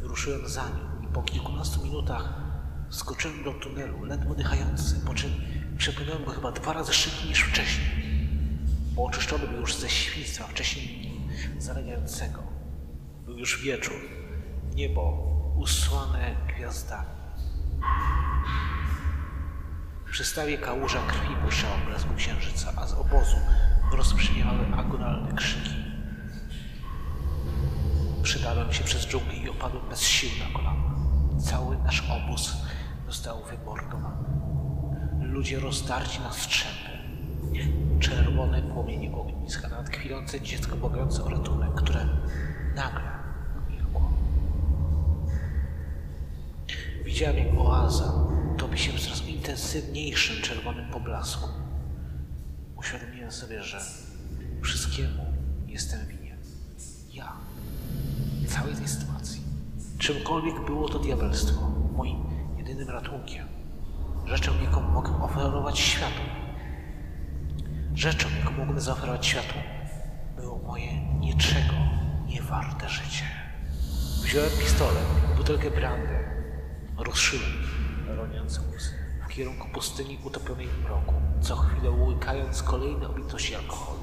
Ruszyłem 0.00 0.48
za 0.48 0.62
nią 0.62 1.08
i 1.08 1.12
po 1.12 1.22
kilkunastu 1.22 1.84
minutach 1.84 2.34
skoczyłem 2.90 3.44
do 3.44 3.52
tunelu, 3.52 4.04
ledwo 4.04 4.34
dychający, 4.34 5.00
po 5.06 5.14
czym 5.14 5.30
przepłynąłem 5.78 6.24
go 6.24 6.30
chyba 6.30 6.52
dwa 6.52 6.72
razy 6.72 6.92
szybciej 6.92 7.28
niż 7.28 7.40
wcześniej, 7.40 7.86
bo 8.94 9.04
oczyszczony 9.04 9.46
był 9.46 9.60
już 9.60 9.74
ze 9.74 9.88
świństwa 9.88 10.44
wcześniej 10.44 11.12
zalegającego. 11.58 12.42
Był 13.24 13.38
już 13.38 13.62
wieczór, 13.62 14.00
niebo 14.74 15.26
usłane 15.56 16.36
gwiazdami. 16.48 17.23
Przy 20.14 20.24
stawie 20.24 20.58
kałuża 20.58 20.98
krwi 21.06 21.36
błyszczała 21.42 21.76
blasku 21.86 22.14
księżyca, 22.14 22.72
a 22.76 22.86
z 22.86 22.92
obozu 22.92 23.36
rozbrzmiewały 23.92 24.66
agonalne 24.76 25.32
krzyki. 25.32 25.74
Przydałem 28.22 28.72
się 28.72 28.84
przez 28.84 29.06
dżunglę 29.06 29.34
i 29.34 29.48
opadłem 29.48 29.88
bez 29.88 30.02
sił 30.02 30.30
na 30.38 30.58
kolana. 30.58 30.94
Cały 31.40 31.78
nasz 31.78 32.10
obóz 32.10 32.56
został 33.06 33.44
wymordowany. 33.44 34.28
Ludzie 35.20 35.60
rozdarci 35.60 36.20
na 36.20 36.32
strzępy. 36.32 36.90
Czerwone 38.00 38.62
płomienie 38.62 39.14
ogniska, 39.14 39.68
nawet 39.68 39.90
kwilące 39.90 40.40
dziecko 40.40 40.76
błagające 40.76 41.24
o 41.24 41.28
ratunek, 41.28 41.74
które 41.74 42.08
nagle 42.74 43.10
milkło. 43.70 44.12
Widziałem, 47.04 47.36
jak 47.38 47.58
oaza 47.58 48.12
topi 48.58 48.78
się 48.78 48.98
coraz 48.98 49.23
intensywniejszym 49.44 50.42
czerwonym 50.42 50.90
poblasku. 50.90 51.48
Uświadomiłem 52.76 53.32
sobie, 53.32 53.62
że 53.62 53.80
wszystkiemu 54.62 55.24
jestem 55.66 56.06
winien. 56.06 56.38
Ja. 57.12 57.32
Całej 58.48 58.74
tej 58.74 58.88
sytuacji. 58.88 59.40
Czymkolwiek 59.98 60.66
było 60.66 60.88
to 60.88 60.98
diabelstwo, 60.98 61.70
moim 61.96 62.24
jedynym 62.58 62.88
ratunkiem. 62.88 63.48
Rzeczą, 64.26 64.52
jaką 64.62 64.80
mogę 64.80 65.22
oferować 65.22 65.78
światu. 65.78 66.22
Rzeczą, 67.94 68.28
jaką 68.38 68.52
mogłem 68.52 68.80
zaoferować 68.80 69.26
światu, 69.26 69.54
było 70.36 70.58
moje 70.58 71.00
niczego 71.18 71.74
niewarte 72.26 72.88
życie. 72.88 73.24
Wziąłem 74.22 74.50
pistolet, 74.50 75.06
butelkę 75.36 75.70
brandy, 75.70 76.24
ruszyłem, 76.98 77.52
roniąc 78.08 78.58
łzy, 78.58 79.03
kierunku 79.34 79.68
pustyni 79.68 80.18
utopionej 80.24 80.66
w 80.66 80.84
mroku, 80.84 81.14
co 81.40 81.56
chwilę 81.56 81.90
łykając 81.90 82.62
kolejne 82.62 83.08
obitości 83.08 83.54
alkoholu. 83.54 84.00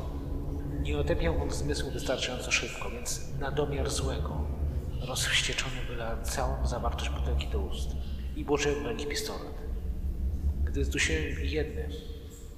Nie 0.81 0.97
otępiał 0.97 1.41
on 1.41 1.51
zmysłu 1.51 1.91
wystarczająco 1.91 2.51
szybko, 2.51 2.89
więc 2.89 3.39
na 3.39 3.51
domiar 3.51 3.89
złego, 3.89 4.41
rozwścieczony 5.07 5.75
wylałem 5.89 6.23
całą 6.23 6.67
zawartość 6.67 7.09
butelki 7.09 7.47
do 7.47 7.59
ust 7.59 7.89
i 8.35 8.45
włożyłem 8.45 8.83
w 8.83 8.85
ręki 8.85 9.07
pistolet. 9.07 9.61
Gdy 10.63 10.85
zdusiłem 10.85 11.23
jednym, 11.41 11.91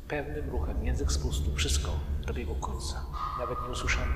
pewnym 0.08 0.50
ruchem 0.50 0.86
język 0.86 1.12
spustu, 1.12 1.56
wszystko 1.56 1.92
dobiegło 2.28 2.56
końca. 2.56 3.06
Nawet 3.40 3.58
nie 3.66 3.72
usłyszałem. 3.72 4.14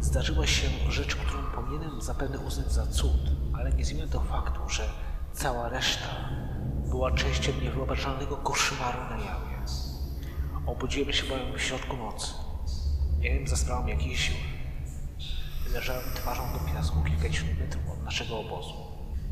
Zdarzyła 0.00 0.46
się 0.46 0.68
rzecz, 0.88 1.16
którą 1.16 1.42
powinienem 1.42 2.02
zapewne 2.02 2.38
uznać 2.38 2.72
za 2.72 2.86
cud, 2.86 3.20
ale 3.52 3.72
nie 3.72 3.84
zmienia 3.84 4.06
to 4.06 4.20
faktu, 4.20 4.68
że 4.68 4.88
cała 5.32 5.68
reszta 5.68 6.08
była 6.94 7.10
częścią 7.10 7.52
niewyobrażalnego 7.62 8.36
koszmaru 8.36 8.98
na 9.10 9.16
jawie. 9.16 9.54
Obudziłem 10.66 11.12
się 11.12 11.26
bowiem 11.26 11.58
w 11.58 11.62
środku 11.62 11.96
nocy. 11.96 12.32
Nie 13.18 13.34
wiem 13.34 13.48
za 13.48 13.56
sprawą 13.56 13.86
jakiej 13.86 14.16
siły. 14.16 14.38
Leżałem 15.72 16.02
twarzą 16.14 16.42
do 16.52 16.72
piasku 16.72 17.02
kilkadziesiąt 17.02 17.58
metrów 17.60 17.82
od 17.92 18.04
naszego 18.04 18.38
obozu. 18.38 18.74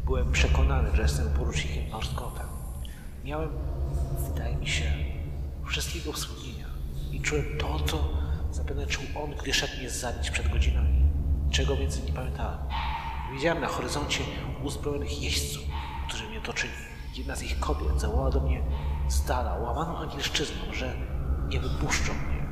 Byłem 0.04 0.32
przekonany, 0.32 0.96
że 0.96 1.02
jestem 1.02 1.30
porucznikiem 1.30 1.88
Norskottem. 1.88 2.46
Miałem, 3.24 3.50
wydaje 4.28 4.56
mi 4.56 4.66
się, 4.68 4.92
wszystkiego 5.66 6.12
wspomnienia 6.12 6.66
i 7.12 7.20
czułem 7.20 7.44
to, 7.58 7.80
co 7.80 8.08
zapewne 8.50 8.86
czuł 8.86 9.04
on, 9.24 9.30
gdy 9.42 9.54
szedł 9.54 9.76
mnie 9.78 9.90
zabić 9.90 10.30
przed 10.30 10.48
godzinami. 10.48 11.02
Czego 11.50 11.76
więcej 11.76 12.02
nie 12.02 12.12
pamiętałem. 12.12 12.58
Widziałem 13.32 13.60
na 13.60 13.68
horyzoncie 13.68 14.24
uzbrojonych 14.62 15.22
jeźdźców, 15.22 15.62
którzy 16.08 16.28
mnie 16.28 16.40
toczyli. 16.40 16.91
Jedna 17.16 17.36
z 17.36 17.42
ich 17.42 17.60
kobiet 17.60 18.00
zawołała 18.00 18.30
do 18.30 18.40
mnie 18.40 18.62
z 19.08 19.24
dala, 19.24 19.54
łamaną 19.54 19.96
angielszczyzną, 19.98 20.72
że 20.72 20.94
nie 21.48 21.60
wypuszczą 21.60 22.12
mnie, 22.12 22.46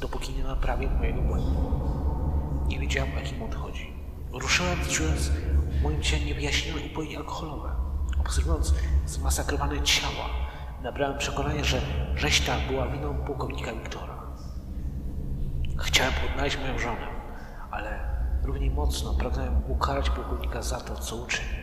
dopóki 0.00 0.32
nie 0.32 0.44
naprawię 0.44 0.90
mojego 0.90 1.20
błędu. 1.22 1.72
Nie 2.66 2.78
wiedziałem, 2.78 3.12
o 3.12 3.18
jakim 3.18 3.42
on 3.42 3.52
chodzi. 3.52 3.92
Czując 4.90 5.28
w 5.28 5.82
moim 5.82 6.02
ciele 6.02 6.24
niewyjaśnione 6.24 6.80
upojenie 6.92 7.18
alkoholowe. 7.18 7.72
Obserwując 8.20 8.74
zmasakrowane 9.06 9.82
ciała, 9.82 10.28
nabrałem 10.82 11.18
przekonania, 11.18 11.64
że 11.64 11.80
rzeźta 12.14 12.56
była 12.70 12.88
winą 12.88 13.14
pułkownika 13.14 13.72
Wiktora. 13.72 14.18
Chciałem 15.78 16.12
odnaleźć 16.30 16.58
moją 16.58 16.78
żonę, 16.78 17.06
ale 17.70 18.00
równie 18.42 18.70
mocno 18.70 19.14
pragnąłem 19.14 19.70
ukarać 19.70 20.10
pułkownika 20.10 20.62
za 20.62 20.80
to, 20.80 20.96
co 20.96 21.16
uczynił. 21.16 21.57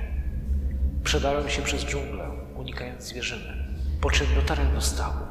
Przedałem 1.06 1.50
się 1.50 1.62
przez 1.62 1.86
dżunglę, 1.86 2.30
unikając 2.56 3.04
zwierzyny, 3.04 3.78
po 4.02 4.12
czym 4.12 4.28
dotarłem 4.36 4.74
do 4.74 4.82
stawu. 4.82 5.26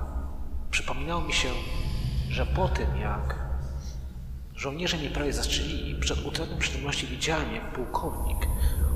Przypominało 0.70 1.22
mi 1.22 1.32
się, 1.32 1.48
że 2.30 2.46
po 2.46 2.68
tym, 2.68 2.96
jak 2.96 3.38
żołnierze 4.56 4.96
mnie 4.96 5.10
prawie 5.10 5.32
zastrzelili, 5.32 6.00
przed 6.00 6.26
utratą 6.26 6.58
przytomności 6.58 7.06
widziałem, 7.06 7.54
jak 7.54 7.72
pułkownik 7.72 8.38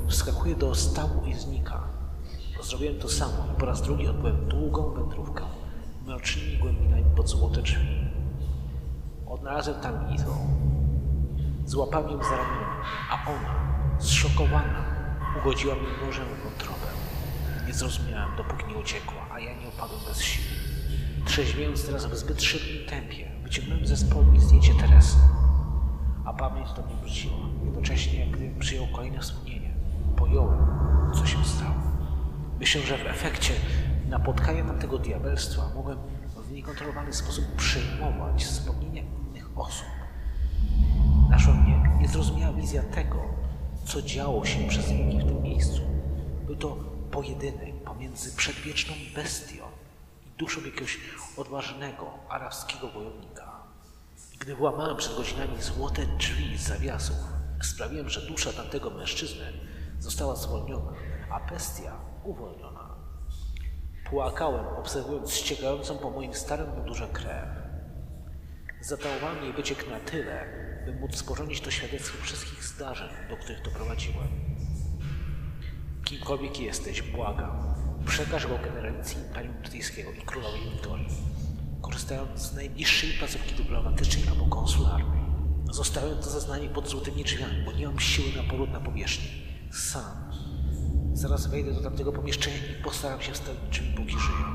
wskakuje 0.07 0.55
do 0.55 0.75
stawu 0.75 1.25
i 1.25 1.33
znika. 1.33 1.83
Zrobiłem 2.63 2.99
to 2.99 3.09
samo 3.09 3.45
i 3.55 3.59
po 3.59 3.65
raz 3.65 3.81
drugi 3.81 4.07
odbyłem 4.07 4.49
długą 4.49 4.93
wędrówkę 4.93 5.43
mrocznymi 6.05 6.57
głębinami 6.57 7.05
pod 7.15 7.29
złote 7.29 7.61
drzwi. 7.61 8.07
Odnalazłem 9.27 9.81
tam 9.81 10.13
Izę. 10.15 10.25
Złapałem 11.65 12.11
ją 12.11 12.23
za 12.23 12.37
ramię, 12.37 12.65
a 13.11 13.29
ona, 13.29 13.55
zszokowana, 13.99 14.85
ugodziła 15.41 15.75
mi 15.75 16.05
nożem 16.05 16.25
w. 16.25 16.68
Nie 17.69 17.75
zrozumiałem, 17.75 18.35
dopóki 18.37 18.65
nie 18.67 18.75
uciekła, 18.75 19.25
a 19.31 19.39
ja 19.39 19.53
nie 19.53 19.67
opadłem 19.67 19.99
bez 20.07 20.21
sił. 20.21 20.43
Trzeźwiejąc 21.25 21.85
teraz 21.85 22.05
w 22.05 22.15
zbyt 22.15 22.41
szybkim 22.41 22.85
tempie, 22.87 23.31
wyciągnąłem 23.43 23.87
ze 23.87 23.97
spodni 23.97 24.39
zdjęcie 24.39 24.73
Teresy, 24.73 25.17
a 26.25 26.33
pamięć 26.33 26.73
do 26.73 26.81
mnie 26.81 26.95
wróciła. 26.95 27.37
Jednocześnie, 27.65 28.27
gdy 28.27 28.59
przyjął 28.59 28.87
kolejne 28.87 29.19
wspomnienie, 29.19 29.73
pojąłem, 30.17 30.59
co 31.15 31.25
się 31.25 31.45
stało. 31.45 31.75
Myślę, 32.59 32.81
że 32.81 32.97
w 32.97 33.07
efekcie 33.07 33.53
napotkania 34.07 34.63
tamtego 34.63 34.97
diabelstwa 34.97 35.61
mogłem 35.75 35.97
w 36.47 36.51
niekontrolowany 36.51 37.13
sposób 37.13 37.45
przyjmować 37.55 38.45
wspomnienia 38.45 39.01
innych 39.01 39.49
osób. 39.55 39.87
Naszła 41.29 41.53
mnie 41.53 41.89
niezrozumiała 42.01 42.53
wizja 42.53 42.83
tego, 42.83 43.17
co 43.85 44.01
działo 44.01 44.45
się 44.45 44.67
przez 44.67 44.91
wieki 44.91 45.19
w 45.19 45.25
tym 45.25 45.43
miejscu. 45.43 45.81
Był 46.45 46.55
to 46.55 46.98
pojedynek 47.19 47.83
pomiędzy 47.83 48.35
przedwieczną 48.35 48.95
bestią 49.15 49.63
i 50.25 50.37
duszą 50.37 50.61
jakiegoś 50.61 50.97
odważnego 51.37 52.13
arabskiego 52.29 52.87
wojownika. 52.87 53.63
Gdy 54.39 54.55
włamałem 54.55 54.97
przed 54.97 55.15
godzinami 55.15 55.61
złote 55.61 56.05
drzwi 56.05 56.57
z 56.57 56.61
zawiasów, 56.61 57.15
sprawiłem, 57.61 58.09
że 58.09 58.21
dusza 58.21 58.53
tamtego 58.53 58.89
mężczyzny 58.89 59.53
została 59.99 60.35
zwolniona, 60.35 60.93
a 61.31 61.39
bestia 61.39 61.95
uwolniona. 62.23 62.95
Płakałem, 64.09 64.67
obserwując 64.67 65.33
ściekającą 65.33 65.97
po 65.97 66.09
moim 66.09 66.33
starym 66.33 66.69
mundurze 66.75 67.07
krew. 67.07 67.49
Zatałowałem 68.81 69.43
jej 69.43 69.53
wyciek 69.53 69.89
na 69.89 69.99
tyle, 69.99 70.45
by 70.85 70.93
móc 70.93 71.15
sporządzić 71.15 71.61
to 71.61 71.71
świadectwo 71.71 72.23
wszystkich 72.23 72.63
zdarzeń, 72.63 73.09
do 73.29 73.37
których 73.37 73.61
doprowadziłem. 73.61 74.48
Kimkolwiek 76.09 76.59
jesteś, 76.59 77.01
błagam, 77.01 77.51
przekaż 78.05 78.47
go 78.47 78.57
generacji 78.57 79.17
Imperium 79.17 79.53
Brytyjskiego 79.61 80.11
i 80.11 80.21
Królowej 80.21 80.61
Wiktorii, 80.71 81.07
korzystając 81.81 82.39
z 82.41 82.55
najbliższej 82.55 83.09
placówki 83.19 83.55
dyplomatycznej 83.55 84.27
albo 84.29 84.45
konsularnej. 84.45 85.21
Zostawiam 85.71 86.17
to 86.17 86.29
zeznanie 86.29 86.69
pod 86.69 86.89
złotymi 86.89 87.23
drzwiami, 87.23 87.63
bo 87.65 87.71
nie 87.71 87.87
mam 87.87 87.99
siły 87.99 88.27
na 88.37 88.49
powrót 88.49 88.71
na 88.71 88.79
powierzchnię. 88.79 89.29
Sam. 89.71 90.31
Zaraz 91.13 91.47
wejdę 91.47 91.73
do 91.73 91.81
tamtego 91.81 92.11
pomieszczenia 92.11 92.57
i 92.57 92.83
postaram 92.83 93.21
się 93.21 93.31
wstawić 93.31 93.61
drzwi, 93.69 93.93
póki 93.97 94.11
żyję. 94.19 94.45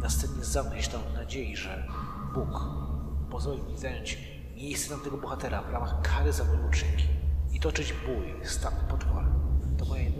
Następnie 0.00 0.44
zamknę 0.44 0.82
się 0.82 0.90
tam 0.90 1.02
w 1.02 1.14
nadziei, 1.14 1.56
że 1.56 1.88
Bóg 2.34 2.60
pozwoli 3.30 3.62
mi 3.62 3.78
zająć 3.78 4.18
miejsce 4.56 4.90
tamtego 4.90 5.16
bohatera 5.16 5.62
w 5.62 5.70
ramach 5.70 6.02
kary 6.02 6.32
za 6.32 6.44
moje 6.44 6.66
uczynki 6.68 7.04
i 7.52 7.60
toczyć 7.60 7.94
bój 8.06 8.46
z 8.48 8.60
tamtym 8.60 8.86
potworem. 8.88 9.33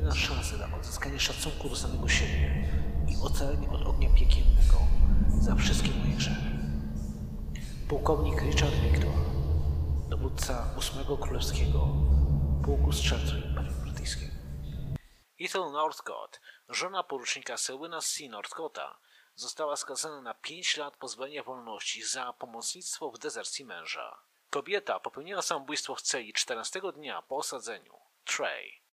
Jedyna 0.05 0.21
szansa 0.27 0.57
na 0.57 0.77
odzyskanie 0.77 1.21
szacunku 1.21 1.69
do 1.69 1.77
samego 1.77 2.09
siebie 2.09 2.69
i 3.09 3.17
ocalenie 3.23 3.71
od 3.71 3.87
ognia 3.87 4.09
piekielnego 4.09 4.79
za 5.41 5.55
wszystkie 5.55 5.91
moje 5.91 6.17
grzechy. 6.17 6.51
Pułkownik 7.89 8.43
Richard 8.43 8.75
Victor, 8.75 9.13
dowódca 10.09 10.75
ósmego 10.79 11.17
królewskiego 11.17 11.89
pułku 12.65 12.93
strzelców 12.93 13.35
Imperium 13.45 13.75
Brytyjskiego. 13.83 14.33
Ethel 15.41 15.73
Northcott, 15.73 16.41
żona 16.69 17.03
porucznika 17.03 17.57
Selwyna 17.57 18.01
C. 18.01 18.29
Northcotta, 18.29 18.99
została 19.35 19.77
skazana 19.77 20.21
na 20.21 20.35
5 20.35 20.77
lat 20.77 20.97
pozbawienia 20.97 21.43
wolności 21.43 22.03
za 22.03 22.33
pomocnictwo 22.33 23.11
w 23.11 23.19
dezercji 23.19 23.65
męża. 23.65 24.19
Kobieta 24.51 25.01
popełniła 25.01 25.43
samobójstwo 25.43 25.95
w 25.95 26.03
celi 26.03 26.33
14 26.33 26.81
dnia 26.95 27.23
po 27.23 27.37
osadzeniu. 27.37 27.95
Trey. 28.25 28.84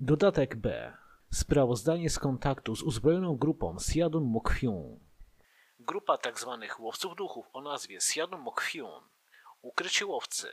Dodatek 0.00 0.56
B. 0.56 0.96
Sprawozdanie 1.32 2.10
z 2.10 2.18
kontaktu 2.18 2.76
z 2.76 2.82
uzbrojoną 2.82 3.36
grupą 3.36 3.76
Siadun 3.78 4.24
Mokfiun. 4.24 5.00
Grupa 5.78 6.18
tzw. 6.18 6.58
Tak 6.60 6.80
łowców 6.80 7.16
duchów 7.16 7.46
o 7.52 7.60
nazwie 7.60 8.00
Siadun 8.00 8.40
Mokfiun, 8.40 9.08
ukryci 9.62 10.04
łowcy, 10.04 10.48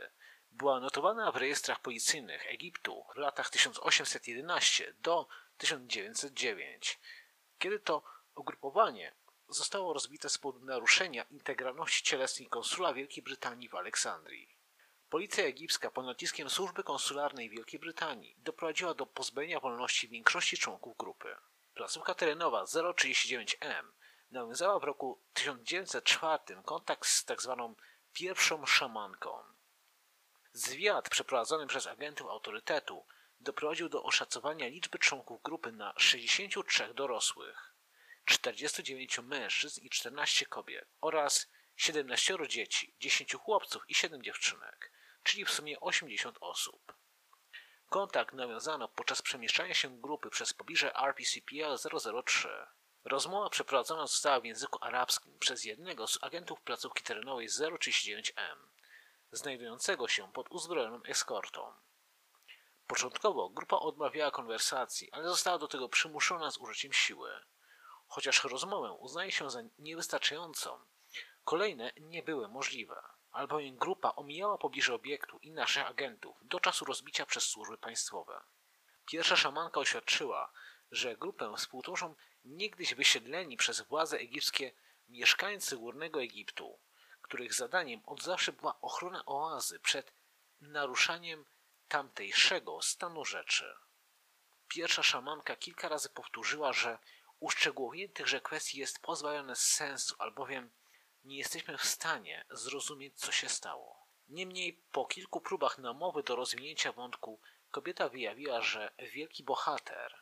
była 0.51 0.79
notowana 0.79 1.31
w 1.31 1.35
rejestrach 1.35 1.81
policyjnych 1.81 2.53
Egiptu 2.53 3.03
w 3.15 3.17
latach 3.17 3.49
1811 3.49 4.93
do 5.03 5.27
1909, 5.57 6.99
kiedy 7.59 7.79
to 7.79 8.03
ugrupowanie 8.35 9.13
zostało 9.49 9.93
rozbite 9.93 10.29
z 10.29 10.37
powodu 10.37 10.65
naruszenia 10.65 11.23
integralności 11.31 12.03
cielesnej 12.03 12.47
konsula 12.47 12.93
Wielkiej 12.93 13.23
Brytanii 13.23 13.69
w 13.69 13.75
Aleksandrii. 13.75 14.54
Policja 15.09 15.43
egipska 15.43 15.91
pod 15.91 16.05
naciskiem 16.05 16.49
służby 16.49 16.83
konsularnej 16.83 17.49
Wielkiej 17.49 17.79
Brytanii 17.79 18.35
doprowadziła 18.37 18.93
do 18.93 19.05
pozbawienia 19.05 19.59
wolności 19.59 20.07
większości 20.07 20.57
członków 20.57 20.97
grupy. 20.97 21.35
Placówka 21.73 22.13
terenowa 22.13 22.63
039M 22.63 23.83
nawiązała 24.31 24.79
w 24.79 24.83
roku 24.83 25.21
1904 25.33 26.63
kontakt 26.65 27.07
z 27.07 27.25
tzw. 27.25 27.73
Tak 27.77 27.85
pierwszą 28.13 28.65
szamanką. 28.65 29.43
Zwiat 30.53 31.09
przeprowadzony 31.09 31.67
przez 31.67 31.87
agentów 31.87 32.27
autorytetu 32.27 33.05
doprowadził 33.39 33.89
do 33.89 34.03
oszacowania 34.03 34.67
liczby 34.67 34.99
członków 34.99 35.41
grupy 35.41 35.71
na 35.71 35.93
63 35.97 36.93
dorosłych. 36.93 37.75
49 38.25 39.19
mężczyzn 39.19 39.81
i 39.81 39.89
14 39.89 40.45
kobiet 40.45 40.87
oraz 41.01 41.47
17 41.75 42.37
dzieci, 42.47 42.95
10 42.99 43.33
chłopców 43.33 43.83
i 43.89 43.95
7 43.95 44.23
dziewczynek, 44.23 44.91
czyli 45.25 45.45
w 45.45 45.51
sumie 45.51 45.79
80 45.79 46.37
osób. 46.41 46.93
Kontakt 47.89 48.33
nawiązano 48.33 48.87
podczas 48.87 49.21
przemieszczania 49.21 49.73
się 49.73 50.01
grupy 50.01 50.29
przez 50.29 50.53
pobliże 50.53 50.95
RPCPL 50.95 51.77
003. 52.25 52.49
Rozmowa 53.03 53.49
przeprowadzona 53.49 54.07
została 54.07 54.39
w 54.39 54.45
języku 54.45 54.77
arabskim 54.81 55.39
przez 55.39 55.63
jednego 55.63 56.07
z 56.07 56.23
agentów 56.23 56.61
placówki 56.61 57.03
terenowej 57.03 57.49
039M, 57.49 58.57
znajdującego 59.31 60.07
się 60.07 60.31
pod 60.31 60.51
uzbrojoną 60.51 61.03
eskortą. 61.03 61.73
Początkowo 62.87 63.49
grupa 63.49 63.77
odmawiała 63.77 64.31
konwersacji, 64.31 65.11
ale 65.11 65.29
została 65.29 65.57
do 65.57 65.67
tego 65.67 65.89
przymuszona 65.89 66.51
z 66.51 66.57
użyciem 66.57 66.93
siły. 66.93 67.31
Chociaż 68.07 68.43
rozmowę 68.43 68.91
uznaje 68.91 69.31
się 69.31 69.49
za 69.49 69.59
niewystarczającą, 69.79 70.79
kolejne 71.43 71.91
nie 71.97 72.23
były 72.23 72.47
możliwe, 72.47 73.14
albowiem 73.35 73.77
grupa 73.77 74.13
omijała 74.15 74.57
pobliże 74.57 74.93
obiektu 74.93 75.39
i 75.41 75.51
naszych 75.51 75.87
agentów 75.87 76.37
do 76.41 76.59
czasu 76.59 76.85
rozbicia 76.85 77.25
przez 77.25 77.43
służby 77.43 77.77
państwowe. 77.77 78.41
Pierwsza 79.05 79.35
szamanka 79.35 79.79
oświadczyła, 79.79 80.51
że 80.91 81.17
grupę 81.17 81.53
współtworzą 81.57 82.15
niegdyś 82.45 82.95
wysiedleni 82.95 83.57
przez 83.57 83.81
władze 83.81 84.17
egipskie 84.17 84.71
mieszkańcy 85.09 85.77
Górnego 85.77 86.21
Egiptu, 86.21 86.79
których 87.21 87.53
zadaniem 87.53 88.01
od 88.05 88.23
zawsze 88.23 88.53
była 88.53 88.81
ochrona 88.81 89.25
oazy 89.25 89.79
przed 89.79 90.13
naruszaniem 90.61 91.45
tamtejszego 91.87 92.81
stanu 92.81 93.25
rzeczy. 93.25 93.75
Pierwsza 94.67 95.03
szamanka 95.03 95.55
kilka 95.55 95.89
razy 95.89 96.09
powtórzyła, 96.09 96.73
że 96.73 96.97
Uszczegółowienie 97.39 98.09
tychże 98.09 98.41
kwestii 98.41 98.79
jest 98.79 98.99
pozbawione 98.99 99.55
sensu, 99.55 100.15
albowiem 100.19 100.71
nie 101.25 101.37
jesteśmy 101.37 101.77
w 101.77 101.85
stanie 101.85 102.45
zrozumieć, 102.49 103.19
co 103.19 103.31
się 103.31 103.49
stało. 103.49 104.07
Niemniej 104.27 104.83
po 104.91 105.05
kilku 105.05 105.41
próbach 105.41 105.77
namowy 105.77 106.23
do 106.23 106.35
rozwinięcia 106.35 106.91
wątku 106.91 107.41
kobieta 107.71 108.09
wyjawiła, 108.09 108.61
że 108.61 108.91
wielki 109.13 109.43
bohater, 109.43 110.15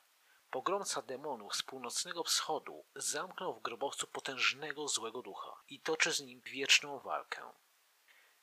pogromca 0.49 1.01
demonów 1.01 1.55
z 1.55 1.63
północnego 1.63 2.23
wschodu, 2.23 2.85
zamknął 2.95 3.53
w 3.53 3.61
grobowcu 3.61 4.07
potężnego 4.07 4.87
złego 4.87 5.21
ducha 5.21 5.61
i 5.67 5.79
toczy 5.79 6.13
z 6.13 6.19
nim 6.19 6.41
wieczną 6.41 6.99
walkę. 6.99 7.51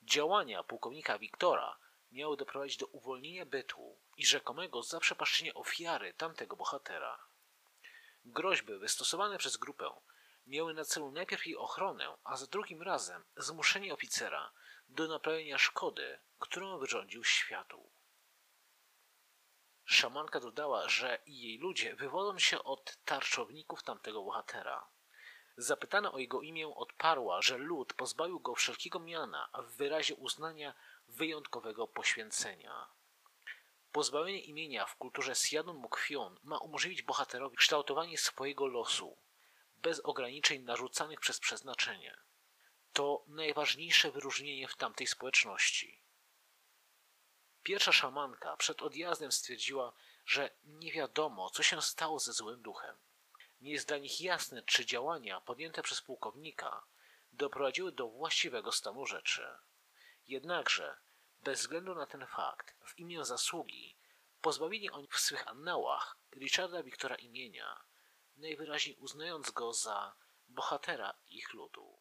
Działania 0.03 0.63
pułkownika 0.63 1.19
Wiktora 1.19 1.79
miały 2.13 2.37
doprowadzić 2.37 2.77
do 2.77 2.87
uwolnienia 2.87 3.47
bytu 3.47 3.99
i 4.17 4.27
rzekomego 4.27 4.83
zaprzepaszczenia 4.83 5.55
ofiary 5.55 6.15
tamtego 6.15 6.57
bohatera. 6.57 7.19
Groźby 8.25 8.79
wystosowane 8.79 9.39
przez 9.39 9.57
grupę 9.57 9.91
miały 10.51 10.75
na 10.75 10.85
celu 10.85 11.11
najpierw 11.11 11.47
jej 11.47 11.57
ochronę, 11.57 12.17
a 12.25 12.37
za 12.37 12.47
drugim 12.47 12.83
razem 12.83 13.25
zmuszenie 13.37 13.95
oficera 13.95 14.53
do 14.89 15.09
naprawienia 15.09 15.59
szkody, 15.59 16.19
którą 16.39 16.79
wyrządził 16.79 17.25
światu. 17.25 17.91
Szamanka 19.85 20.41
dodała, 20.41 20.89
że 20.89 21.19
jej 21.27 21.59
ludzie 21.59 21.95
wywodzą 21.97 22.39
się 22.39 22.63
od 22.63 22.97
tarczowników 23.05 23.83
tamtego 23.83 24.23
bohatera. 24.23 24.87
Zapytana 25.57 26.13
o 26.13 26.19
jego 26.19 26.41
imię 26.43 26.69
odparła, 26.69 27.43
że 27.43 27.59
lud 27.59 27.95
pozbawił 27.95 28.41
go 28.41 28.55
wszelkiego 28.55 29.01
miana 29.01 29.49
w 29.55 29.77
wyrazie 29.77 30.15
uznania 30.15 30.75
wyjątkowego 31.09 31.89
poświęcenia. 31.89 32.87
Pozbawienie 33.93 34.41
imienia 34.41 34.87
w 34.87 34.97
kulturze 34.97 35.35
Siadun 35.35 35.77
Mukwion 35.77 36.39
ma 36.43 36.59
umożliwić 36.59 37.03
bohaterowi 37.03 37.57
kształtowanie 37.57 38.19
swojego 38.19 38.67
losu, 38.67 39.17
bez 39.83 40.01
ograniczeń 40.01 40.63
narzucanych 40.63 41.21
przez 41.21 41.41
przeznaczenie. 41.41 42.17
To 42.93 43.25
najważniejsze 43.27 44.11
wyróżnienie 44.11 44.69
w 44.69 44.77
tamtej 44.77 45.07
społeczności. 45.07 46.03
Pierwsza 47.63 47.93
szamanka 47.93 48.57
przed 48.57 48.83
odjazdem 48.83 49.33
stwierdziła, 49.33 49.93
że 50.27 50.51
nie 50.65 50.93
wiadomo, 50.93 51.51
co 51.51 51.63
się 51.63 51.83
stało 51.83 52.19
ze 52.19 52.33
złym 52.33 52.63
duchem. 52.63 52.97
Nie 53.61 53.73
jest 53.73 53.89
dla 53.89 53.99
nich 53.99 54.21
jasne, 54.21 54.63
czy 54.63 54.87
działania 54.87 55.41
podjęte 55.41 55.83
przez 55.83 56.03
pułkownika 56.03 56.83
doprowadziły 57.33 57.93
do 57.93 58.09
właściwego 58.09 58.73
stanu 58.73 59.07
rzeczy. 59.07 59.49
Jednakże 60.27 60.97
bez 61.43 61.61
względu 61.61 61.95
na 61.95 62.07
ten 62.07 62.27
fakt, 62.27 62.75
w 62.85 62.99
imię 62.99 63.25
zasługi, 63.25 63.97
pozbawili 64.41 64.91
oni 64.91 65.09
w 65.09 65.19
swych 65.19 65.49
annałach 65.49 66.17
Richarda 66.37 66.83
Wiktora 66.83 67.17
imienia, 67.17 67.85
najwyraźniej 68.41 68.97
uznając 68.97 69.51
go 69.51 69.73
za 69.73 70.17
bohatera 70.49 71.15
ich 71.29 71.55
ludu. 71.55 72.00